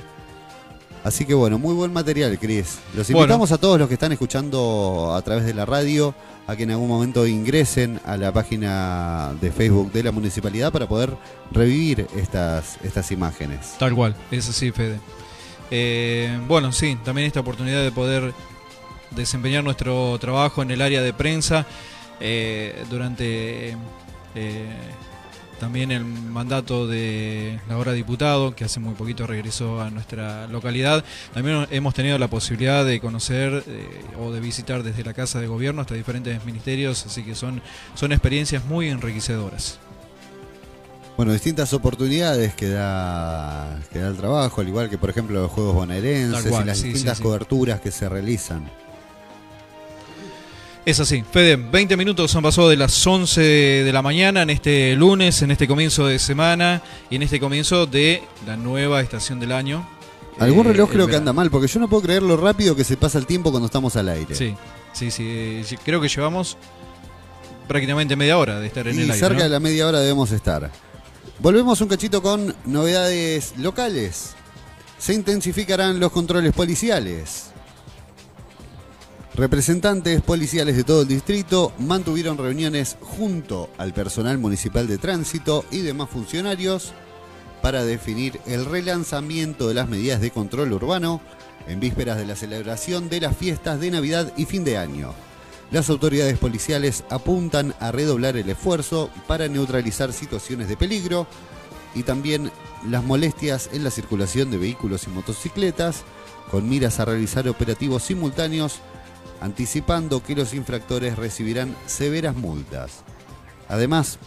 Así 1.04 1.26
que 1.26 1.34
bueno, 1.34 1.58
muy 1.58 1.74
buen 1.74 1.91
material, 1.91 2.38
Cris. 2.38 2.78
Los 2.96 3.08
Bueno. 3.08 3.22
invitamos 3.24 3.52
a 3.52 3.58
todos 3.58 3.80
los 3.80 3.88
que 3.88 3.96
están 3.96 4.12
escuchando 4.12 5.13
a 5.15 5.22
través 5.24 5.44
de 5.46 5.56
la 5.56 5.65
radio 5.65 6.13
a 6.46 6.56
que 6.56 6.63
en 6.63 6.72
algún 6.72 6.88
momento 6.88 7.26
ingresen 7.26 8.00
a 8.06 8.15
la 8.17 8.32
página 8.32 9.34
de 9.41 9.52
Facebook 9.52 9.91
de 9.91 10.04
la 10.04 10.12
municipalidad 10.12 10.72
para 10.72 10.88
poder 10.88 11.15
revivir 11.52 12.06
estas, 12.15 12.78
estas 12.84 13.12
imágenes. 13.12 13.74
Tal 13.80 13.96
cual, 13.96 14.15
es 14.30 14.48
así, 14.50 14.70
Fede. 14.72 15.00
Eh, 15.72 16.40
bueno, 16.48 16.72
sí, 16.72 16.98
también 17.04 17.28
esta 17.28 17.40
oportunidad 17.40 17.82
de 17.82 17.92
poder 17.92 18.34
desempeñar 19.12 19.64
nuestro 19.64 20.18
trabajo 20.20 20.62
en 20.62 20.72
el 20.72 20.82
área 20.82 21.02
de 21.02 21.14
prensa 21.14 21.66
eh, 22.20 22.84
durante 22.90 23.76
eh, 24.36 24.70
también 25.60 25.92
el 25.92 26.04
mandato 26.04 26.88
de 26.88 27.60
la 27.70 27.78
hora 27.78 27.94
diputado, 27.94 28.56
que 28.56 28.64
hace 28.64 28.80
muy 28.80 28.96
poquito 28.96 29.28
regresó 29.28 29.80
a 29.82 29.92
nuestra 29.92 30.48
localidad. 30.48 31.06
También 31.34 31.68
hemos 31.70 31.94
tenido 31.94 32.18
la 32.18 32.28
posibilidad 32.28 32.84
de 32.84 33.00
conocer 33.00 33.64
eh, 33.68 33.88
o 34.20 34.32
de 34.32 34.40
visitar 34.40 34.82
desde 34.82 35.04
la 35.04 35.14
Casa 35.14 35.40
de 35.40 35.48
Gobierno 35.48 35.82
hasta 35.82 35.94
diferentes 35.94 36.44
ministerios, 36.46 37.06
así 37.06 37.24
que 37.24 37.36
son, 37.36 37.62
son 37.94 38.12
experiencias 38.12 38.66
muy 38.66 38.90
enriquecedoras. 38.90 39.80
Bueno, 41.17 41.34
distintas 41.34 41.71
oportunidades 41.74 42.56
que 42.56 42.69
da, 42.69 43.80
que 43.91 44.00
da 44.00 44.08
el 44.08 44.17
trabajo, 44.17 44.62
al 44.62 44.67
igual 44.67 44.89
que 44.89 44.97
por 44.97 45.10
ejemplo 45.10 45.41
los 45.41 45.52
Juegos 45.52 45.76
Bonaerenses 45.76 46.45
cual, 46.47 46.63
y 46.63 46.67
las 46.67 46.78
sí, 46.80 46.88
distintas 46.89 47.17
sí. 47.17 47.24
coberturas 47.24 47.80
que 47.82 47.91
se 47.91 48.10
realizan. 48.10 48.69
Es 50.84 51.00
así. 51.00 51.24
Fede, 51.32 51.58
20 51.58 51.95
minutos 51.95 52.36
han 52.36 52.41
pasado 52.41 52.67
de 52.69 52.76
las 52.76 53.06
11 53.06 53.39
de 53.41 53.93
la 53.93 54.02
mañana 54.02 54.41
en 54.41 54.50
este 54.50 54.95
lunes, 54.95 55.41
en 55.43 55.52
este 55.52 55.67
comienzo 55.67 56.08
de 56.08 56.17
semana 56.17 56.82
y 57.10 57.17
en 57.17 57.24
este 57.24 57.39
comienzo 57.39 57.86
de 57.86 58.24
la 58.47 58.58
nueva 58.58 59.00
estación 59.02 59.39
del 59.39 59.52
año. 59.52 59.88
Algún 60.39 60.65
Eh, 60.65 60.69
reloj 60.69 60.89
el 60.89 60.95
creo 60.95 61.08
que 61.08 61.17
anda 61.17 61.34
mal, 61.34 61.52
porque 61.52 61.67
yo 61.67 61.80
no 61.80 61.88
puedo 61.88 62.02
creer 62.02 62.24
lo 62.24 62.36
rápido 62.36 62.76
que 62.76 62.84
se 62.84 62.97
pasa 62.97 63.19
el 63.19 63.28
tiempo 63.28 63.52
cuando 63.52 63.67
estamos 63.67 63.95
al 63.95 64.10
aire. 64.10 64.34
Sí, 64.34 64.56
sí, 64.93 65.12
sí. 65.12 65.24
eh, 65.28 65.63
sí, 65.67 65.78
Creo 65.78 66.02
que 66.02 66.08
llevamos 66.08 66.58
prácticamente 67.67 68.15
media 68.15 68.39
hora 68.39 68.60
de 68.60 68.65
estar 68.65 68.88
en 68.88 68.95
y 68.95 69.02
el 69.04 69.12
aire. 69.12 69.19
cerca 69.19 69.38
¿no? 69.38 69.43
de 69.43 69.50
la 69.50 69.60
media 69.60 69.88
hora 69.88 70.00
debemos 70.00 70.32
estar. 70.32 70.71
Volvemos 71.40 71.82
un 71.82 71.88
cachito 71.88 72.22
con 72.22 72.56
novedades 72.66 73.58
locales. 73.58 74.34
Se 74.98 75.14
intensificarán 75.14 76.00
los 76.00 76.12
controles 76.12 76.54
policiales. 76.54 77.52
Representantes 79.34 80.22
policiales 80.22 80.76
de 80.76 80.84
todo 80.84 81.04
el 81.04 81.08
distrito 81.08 81.72
mantuvieron 81.80 82.38
reuniones 82.38 82.98
junto 83.00 83.70
al 83.78 83.94
personal 83.94 84.38
municipal 84.38 84.88
de 84.88 84.98
tránsito 84.98 85.66
y 85.72 85.80
demás 85.80 86.10
funcionarios 86.10 86.94
para 87.62 87.86
definir 87.86 88.40
el 88.46 88.66
relanzamiento 88.66 89.68
de 89.68 89.74
las 89.74 89.88
medidas 89.88 90.20
de 90.20 90.32
control 90.32 90.74
urbano 90.74 91.22
en 91.68 91.80
vísperas 91.80 92.18
de 92.18 92.26
la 92.26 92.36
celebración 92.36 93.10
de 93.10 93.22
las 93.22 93.38
fiestas 93.38 93.80
de 93.80 93.92
Navidad 93.92 94.34
y 94.36 94.46
fin 94.46 94.64
de 94.64 94.78
año. 94.78 95.14
Las 95.72 95.90
autoridades 95.90 96.38
policiales 96.38 97.06
apuntan 97.10 97.74
a 97.80 97.94
redoblar 97.94 98.36
el 98.36 98.50
esfuerzo 98.50 99.10
para 99.26 99.48
neutralizar 99.48 100.12
situaciones 100.12 100.68
de 100.68 100.76
peligro 100.76 101.28
y 101.96 102.04
también 102.04 102.52
las 102.90 103.04
molestias 103.06 103.70
en 103.72 103.86
la 103.86 103.90
circulación 103.90 104.52
de 104.52 104.58
vehículos 104.58 105.06
y 105.08 105.12
motocicletas, 105.12 106.04
con 106.50 106.68
miras 106.68 107.00
a 107.00 107.06
realizar 107.06 107.48
operativos 107.48 108.04
simultáneos, 108.04 108.80
anticipando 109.40 110.22
que 110.22 110.36
los 110.36 110.54
infractores 110.54 111.16
recibirán 111.16 111.74
severas 111.86 112.36
multas. 112.36 113.04
Además, 113.70 114.20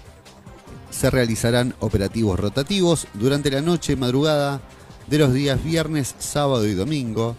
se 0.90 1.10
realizarán 1.10 1.74
operativos 1.80 2.40
rotativos 2.40 3.06
durante 3.12 3.50
la 3.50 3.60
noche 3.60 3.92
y 3.92 3.96
madrugada 3.96 4.62
de 5.08 5.18
los 5.18 5.34
días 5.34 5.62
viernes, 5.62 6.14
sábado 6.18 6.66
y 6.66 6.72
domingo. 6.72 7.36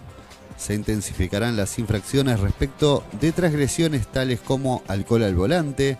Se 0.58 0.74
intensificarán 0.74 1.58
las 1.58 1.78
infracciones 1.80 2.40
respecto 2.40 3.04
de 3.20 3.32
transgresiones 3.32 4.08
tales 4.08 4.40
como 4.40 4.84
alcohol 4.88 5.24
al 5.24 5.36
volante, 5.36 5.98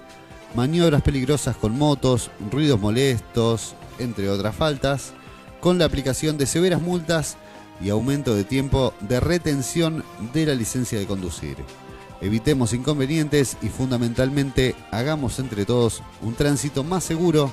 maniobras 0.56 1.02
peligrosas 1.02 1.58
con 1.58 1.78
motos, 1.78 2.32
ruidos 2.52 2.80
molestos, 2.80 3.76
entre 4.00 4.30
otras 4.30 4.56
faltas, 4.56 5.14
con 5.60 5.78
la 5.78 5.86
aplicación 5.86 6.38
de 6.38 6.46
severas 6.46 6.82
multas 6.82 7.38
y 7.82 7.90
aumento 7.90 8.36
de 8.36 8.44
tiempo 8.44 8.94
de 9.02 9.20
retención 9.20 10.04
de 10.34 10.46
la 10.46 10.56
licencia 10.56 10.98
de 10.98 11.06
conducir. 11.06 11.58
Evitemos 12.22 12.74
inconvenientes 12.74 13.58
y 13.62 13.68
fundamentalmente 13.68 14.76
hagamos 14.92 15.40
entre 15.40 15.66
todos 15.66 16.02
un 16.22 16.34
tránsito 16.34 16.84
más 16.84 17.04
seguro 17.04 17.52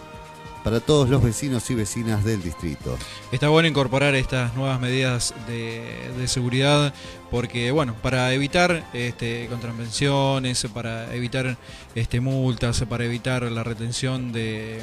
para 0.62 0.80
todos 0.80 1.08
los 1.08 1.22
vecinos 1.22 1.68
y 1.70 1.74
vecinas 1.74 2.24
del 2.24 2.42
distrito. 2.42 2.96
Está 3.30 3.48
bueno 3.48 3.68
incorporar 3.68 4.14
estas 4.14 4.54
nuevas 4.54 4.80
medidas 4.80 5.34
de, 5.46 6.28
seguridad 6.28 6.94
porque, 7.30 7.70
bueno, 7.72 7.94
para 8.00 8.32
evitar 8.32 8.84
este, 8.92 9.46
contravenciones, 9.48 10.66
para 10.72 11.14
evitar 11.14 11.56
este, 11.94 12.20
multas, 12.20 12.84
para 12.88 13.04
evitar 13.04 13.42
la 13.42 13.64
retención 13.64 14.32
de, 14.32 14.80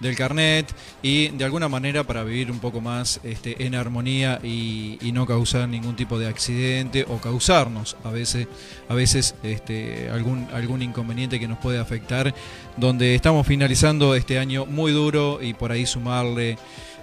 del 0.00 0.16
carnet 0.16 0.66
y 1.02 1.28
de 1.28 1.44
alguna 1.44 1.68
manera 1.68 2.04
para 2.04 2.22
vivir 2.24 2.50
un 2.50 2.58
poco 2.58 2.80
más 2.80 3.20
este, 3.24 3.64
en 3.66 3.74
armonía 3.74 4.40
y, 4.42 4.98
no 5.16 5.24
causar 5.24 5.66
ningún 5.66 5.96
tipo 5.96 6.18
de 6.18 6.26
accidente 6.26 7.06
o 7.08 7.16
causarnos 7.18 7.96
a 8.04 8.10
veces, 8.10 8.48
a 8.86 8.92
veces 8.92 9.34
este, 9.42 10.10
algún, 10.10 10.46
algún 10.52 10.82
inconveniente 10.82 11.40
que 11.40 11.48
nos 11.48 11.56
puede 11.56 11.78
afectar, 11.78 12.34
donde 12.76 13.14
estamos 13.14 13.46
finalizando 13.46 14.14
este 14.14 14.38
año 14.38 14.66
muy 14.66 14.92
duro 14.92 15.38
y 15.40 15.54
por 15.54 15.72
ahí 15.72 15.86
sumarle 15.86 16.58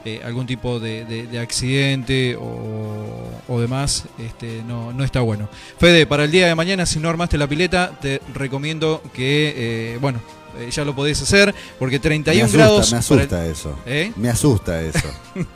eh, 0.06 0.22
algún 0.24 0.46
tipo 0.46 0.80
de 0.80 1.40
accidente 1.40 2.36
o, 2.36 3.32
o 3.48 3.60
demás, 3.60 4.06
este, 4.20 4.64
no, 4.68 4.94
no 4.94 5.04
está 5.04 5.22
bueno. 5.22 5.50
Fede, 5.78 6.06
para 6.06 6.24
el 6.24 6.32
día 6.32 6.48
de 6.48 6.56
mañana, 6.56 6.86
si 6.86 7.00
no 7.00 7.10
armaste 7.10 7.38
la 7.38 7.48
pileta, 7.48 7.98
te 8.02 8.22
recomiendo 8.34 9.02
que, 9.14 9.54
eh, 9.56 9.98
bueno, 10.00 10.22
eh, 10.60 10.70
ya 10.72 10.84
lo 10.86 10.96
podés 10.96 11.22
hacer, 11.22 11.54
porque 11.80 12.00
31 12.00 12.36
me 12.39 12.44
asusta, 12.46 12.58
grados. 12.58 12.92
me 12.92 12.98
el- 12.98 13.00
asusta 13.00 13.46
eso. 13.48 13.80
¿Eh? 13.86 14.12
Me 14.16 14.30
asusta 14.30 14.82
eso. 14.82 15.08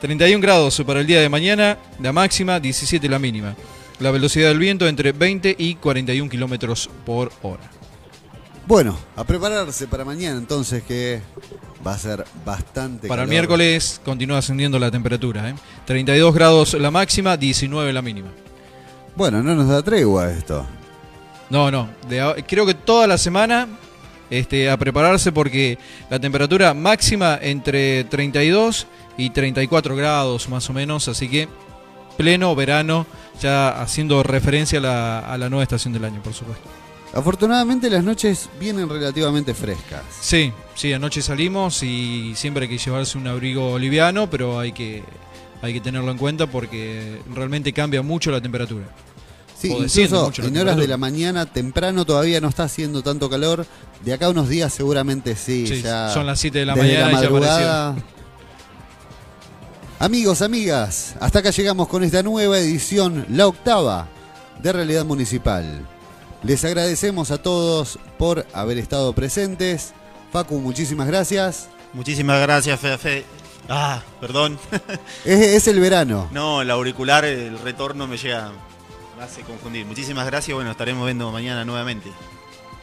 31 0.00 0.40
grados 0.40 0.82
para 0.86 1.00
el 1.00 1.06
día 1.06 1.20
de 1.20 1.28
mañana, 1.28 1.78
la 2.00 2.12
máxima, 2.12 2.58
17 2.58 3.08
la 3.08 3.18
mínima. 3.18 3.54
La 4.00 4.10
velocidad 4.10 4.48
del 4.48 4.58
viento 4.58 4.88
entre 4.88 5.12
20 5.12 5.54
y 5.58 5.76
41 5.76 6.28
kilómetros 6.28 6.90
por 7.06 7.30
hora. 7.42 7.62
bueno, 8.66 8.98
a 9.14 9.22
prepararse 9.24 9.86
para 9.86 10.04
mañana 10.04 10.38
entonces 10.38 10.82
que 10.82 11.20
va 11.86 11.94
a 11.94 11.98
ser 11.98 12.24
bastante 12.44 13.06
Para 13.08 13.22
el 13.22 13.28
miércoles 13.28 14.00
continúa 14.04 14.38
ascendiendo 14.38 14.78
la 14.80 14.90
temperatura. 14.90 15.48
¿eh? 15.50 15.54
32 15.84 16.34
grados 16.34 16.74
la 16.74 16.90
máxima, 16.90 17.36
19 17.36 17.92
la 17.92 18.02
mínima. 18.02 18.28
Bueno, 19.14 19.40
no 19.42 19.54
nos 19.54 19.68
da 19.68 19.82
tregua 19.82 20.30
esto. 20.32 20.66
No, 21.50 21.70
no. 21.70 21.88
de 22.08 22.44
creo 22.48 22.64
que 22.66 22.74
toda 22.74 23.06
la 23.06 23.18
semana 23.18 23.68
este, 24.32 24.70
a 24.70 24.78
prepararse 24.78 25.30
porque 25.30 25.78
la 26.08 26.18
temperatura 26.18 26.72
máxima 26.72 27.38
entre 27.40 28.04
32 28.04 28.86
y 29.18 29.28
34 29.28 29.94
grados 29.94 30.48
más 30.48 30.70
o 30.70 30.72
menos. 30.72 31.06
Así 31.08 31.28
que 31.28 31.48
pleno 32.16 32.54
verano, 32.54 33.06
ya 33.42 33.68
haciendo 33.82 34.22
referencia 34.22 34.78
a 34.78 34.82
la, 34.82 35.18
a 35.18 35.36
la 35.36 35.50
nueva 35.50 35.64
estación 35.64 35.92
del 35.92 36.06
año, 36.06 36.22
por 36.22 36.32
supuesto. 36.32 36.66
Afortunadamente 37.12 37.90
las 37.90 38.04
noches 38.04 38.48
vienen 38.58 38.88
relativamente 38.88 39.52
frescas. 39.52 40.02
Sí, 40.18 40.50
sí, 40.74 40.94
anoche 40.94 41.20
salimos 41.20 41.82
y 41.82 42.32
siempre 42.34 42.62
hay 42.64 42.70
que 42.70 42.78
llevarse 42.78 43.18
un 43.18 43.26
abrigo 43.26 43.78
liviano, 43.78 44.30
pero 44.30 44.58
hay 44.58 44.72
que, 44.72 45.02
hay 45.60 45.74
que 45.74 45.80
tenerlo 45.82 46.10
en 46.10 46.16
cuenta 46.16 46.46
porque 46.46 47.20
realmente 47.34 47.74
cambia 47.74 48.00
mucho 48.00 48.30
la 48.30 48.40
temperatura. 48.40 48.86
Sí, 49.62 49.70
O 49.70 49.84
incluso 49.84 50.24
mucho 50.24 50.42
la 50.42 50.48
en 50.48 50.58
horas 50.58 50.76
de 50.76 50.88
la 50.88 50.96
mañana 50.96 51.46
temprano 51.46 52.04
todavía 52.04 52.40
no 52.40 52.48
está 52.48 52.64
haciendo 52.64 53.02
tanto 53.02 53.30
calor. 53.30 53.64
De 54.04 54.12
acá 54.12 54.26
a 54.26 54.30
unos 54.30 54.48
días 54.48 54.72
seguramente 54.72 55.36
sí. 55.36 55.66
Sí, 55.66 55.82
ya 55.82 56.08
son 56.08 56.26
las 56.26 56.40
7 56.40 56.58
de 56.58 56.66
la 56.66 56.74
mañana 56.74 57.08
y 57.10 57.12
ya 57.12 57.12
madrugada. 57.12 57.96
Amigos, 59.98 60.42
amigas, 60.42 61.14
hasta 61.20 61.38
acá 61.38 61.50
llegamos 61.50 61.86
con 61.86 62.02
esta 62.02 62.24
nueva 62.24 62.58
edición, 62.58 63.24
la 63.30 63.46
octava 63.46 64.08
de 64.60 64.72
Realidad 64.72 65.04
Municipal. 65.04 65.86
Les 66.42 66.64
agradecemos 66.64 67.30
a 67.30 67.38
todos 67.40 68.00
por 68.18 68.44
haber 68.52 68.78
estado 68.78 69.12
presentes. 69.12 69.92
Facu, 70.32 70.58
muchísimas 70.58 71.06
gracias. 71.06 71.68
Muchísimas 71.92 72.40
gracias, 72.40 72.80
Fede. 72.80 72.98
Fede. 72.98 73.24
Ah, 73.68 74.02
perdón. 74.20 74.58
Es, 75.24 75.40
es 75.40 75.68
el 75.68 75.78
verano. 75.78 76.28
No, 76.32 76.62
el 76.62 76.70
auricular, 76.72 77.24
el 77.24 77.56
retorno 77.60 78.08
me 78.08 78.16
llega, 78.16 78.50
me 79.16 79.24
hace 79.24 79.42
confundir. 79.42 79.86
Muchísimas 79.86 80.26
gracias. 80.26 80.54
Bueno, 80.54 80.70
estaremos 80.70 81.04
viendo 81.04 81.30
mañana 81.30 81.64
nuevamente. 81.64 82.10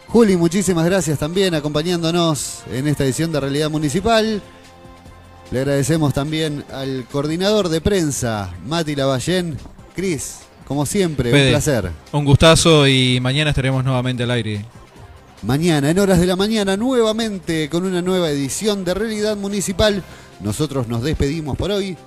Juli, 0.07 0.37
muchísimas 0.37 0.85
gracias 0.85 1.19
también 1.19 1.53
acompañándonos 1.53 2.63
en 2.71 2.87
esta 2.87 3.03
edición 3.03 3.31
de 3.31 3.39
Realidad 3.39 3.69
Municipal. 3.69 4.41
Le 5.51 5.59
agradecemos 5.59 6.13
también 6.13 6.63
al 6.71 7.05
coordinador 7.11 7.69
de 7.69 7.81
prensa, 7.81 8.53
Mati 8.65 8.95
Lavallén. 8.95 9.57
Cris, 9.95 10.39
como 10.67 10.85
siempre, 10.85 11.31
Fede. 11.31 11.45
un 11.45 11.49
placer. 11.51 11.91
Un 12.11 12.25
gustazo 12.25 12.87
y 12.87 13.19
mañana 13.21 13.51
estaremos 13.51 13.83
nuevamente 13.83 14.23
al 14.23 14.31
aire. 14.31 14.65
Mañana, 15.41 15.89
en 15.89 15.99
horas 15.99 16.19
de 16.19 16.25
la 16.25 16.35
mañana, 16.35 16.75
nuevamente 16.75 17.69
con 17.69 17.85
una 17.85 18.01
nueva 18.01 18.29
edición 18.29 18.83
de 18.83 18.93
Realidad 18.93 19.37
Municipal. 19.37 20.03
Nosotros 20.41 20.87
nos 20.87 21.01
despedimos 21.03 21.57
por 21.57 21.71
hoy. 21.71 21.97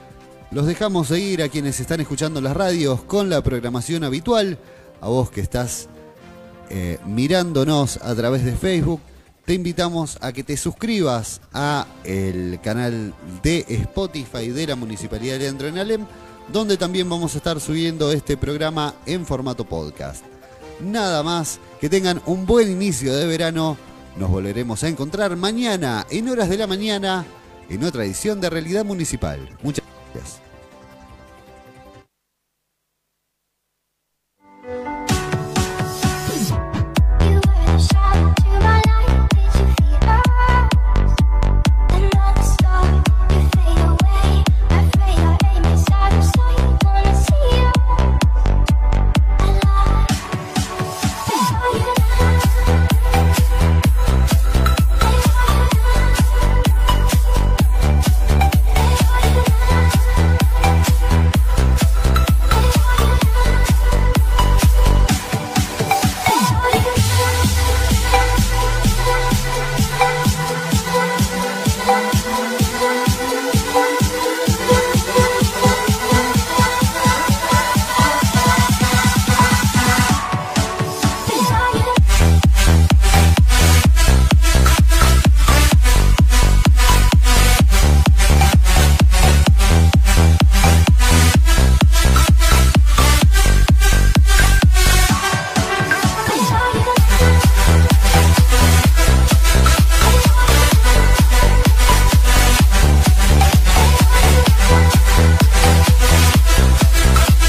Los 0.52 0.66
dejamos 0.66 1.08
seguir 1.08 1.42
a 1.42 1.48
quienes 1.48 1.80
están 1.80 2.00
escuchando 2.00 2.42
las 2.42 2.54
radios 2.54 3.02
con 3.04 3.30
la 3.30 3.42
programación 3.42 4.04
habitual. 4.04 4.58
A 5.00 5.08
vos 5.08 5.30
que 5.30 5.40
estás 5.40 5.88
eh, 6.68 6.98
mirándonos 7.06 7.96
a 7.96 8.14
través 8.14 8.44
de 8.44 8.52
Facebook, 8.52 9.00
te 9.46 9.54
invitamos 9.54 10.18
a 10.20 10.32
que 10.32 10.44
te 10.44 10.58
suscribas 10.58 11.40
a 11.54 11.86
el 12.04 12.60
canal 12.62 13.14
de 13.42 13.64
Spotify 13.66 14.48
de 14.48 14.66
la 14.66 14.76
Municipalidad 14.76 15.38
de 15.38 15.50
Leandro 15.72 16.06
donde 16.52 16.76
también 16.76 17.08
vamos 17.08 17.34
a 17.34 17.38
estar 17.38 17.58
subiendo 17.58 18.12
este 18.12 18.36
programa 18.36 18.94
en 19.06 19.24
formato 19.24 19.64
podcast. 19.64 20.22
Nada 20.80 21.22
más, 21.22 21.60
que 21.80 21.88
tengan 21.88 22.20
un 22.26 22.44
buen 22.44 22.70
inicio 22.70 23.16
de 23.16 23.26
verano. 23.26 23.78
Nos 24.18 24.30
volveremos 24.30 24.84
a 24.84 24.88
encontrar 24.88 25.34
mañana 25.36 26.06
en 26.10 26.28
horas 26.28 26.50
de 26.50 26.58
la 26.58 26.66
mañana 26.66 27.24
en 27.70 27.84
otra 27.84 28.04
edición 28.04 28.38
de 28.40 28.50
Realidad 28.50 28.84
Municipal. 28.84 29.48
Muchas 29.62 29.84
gracias. 30.12 30.41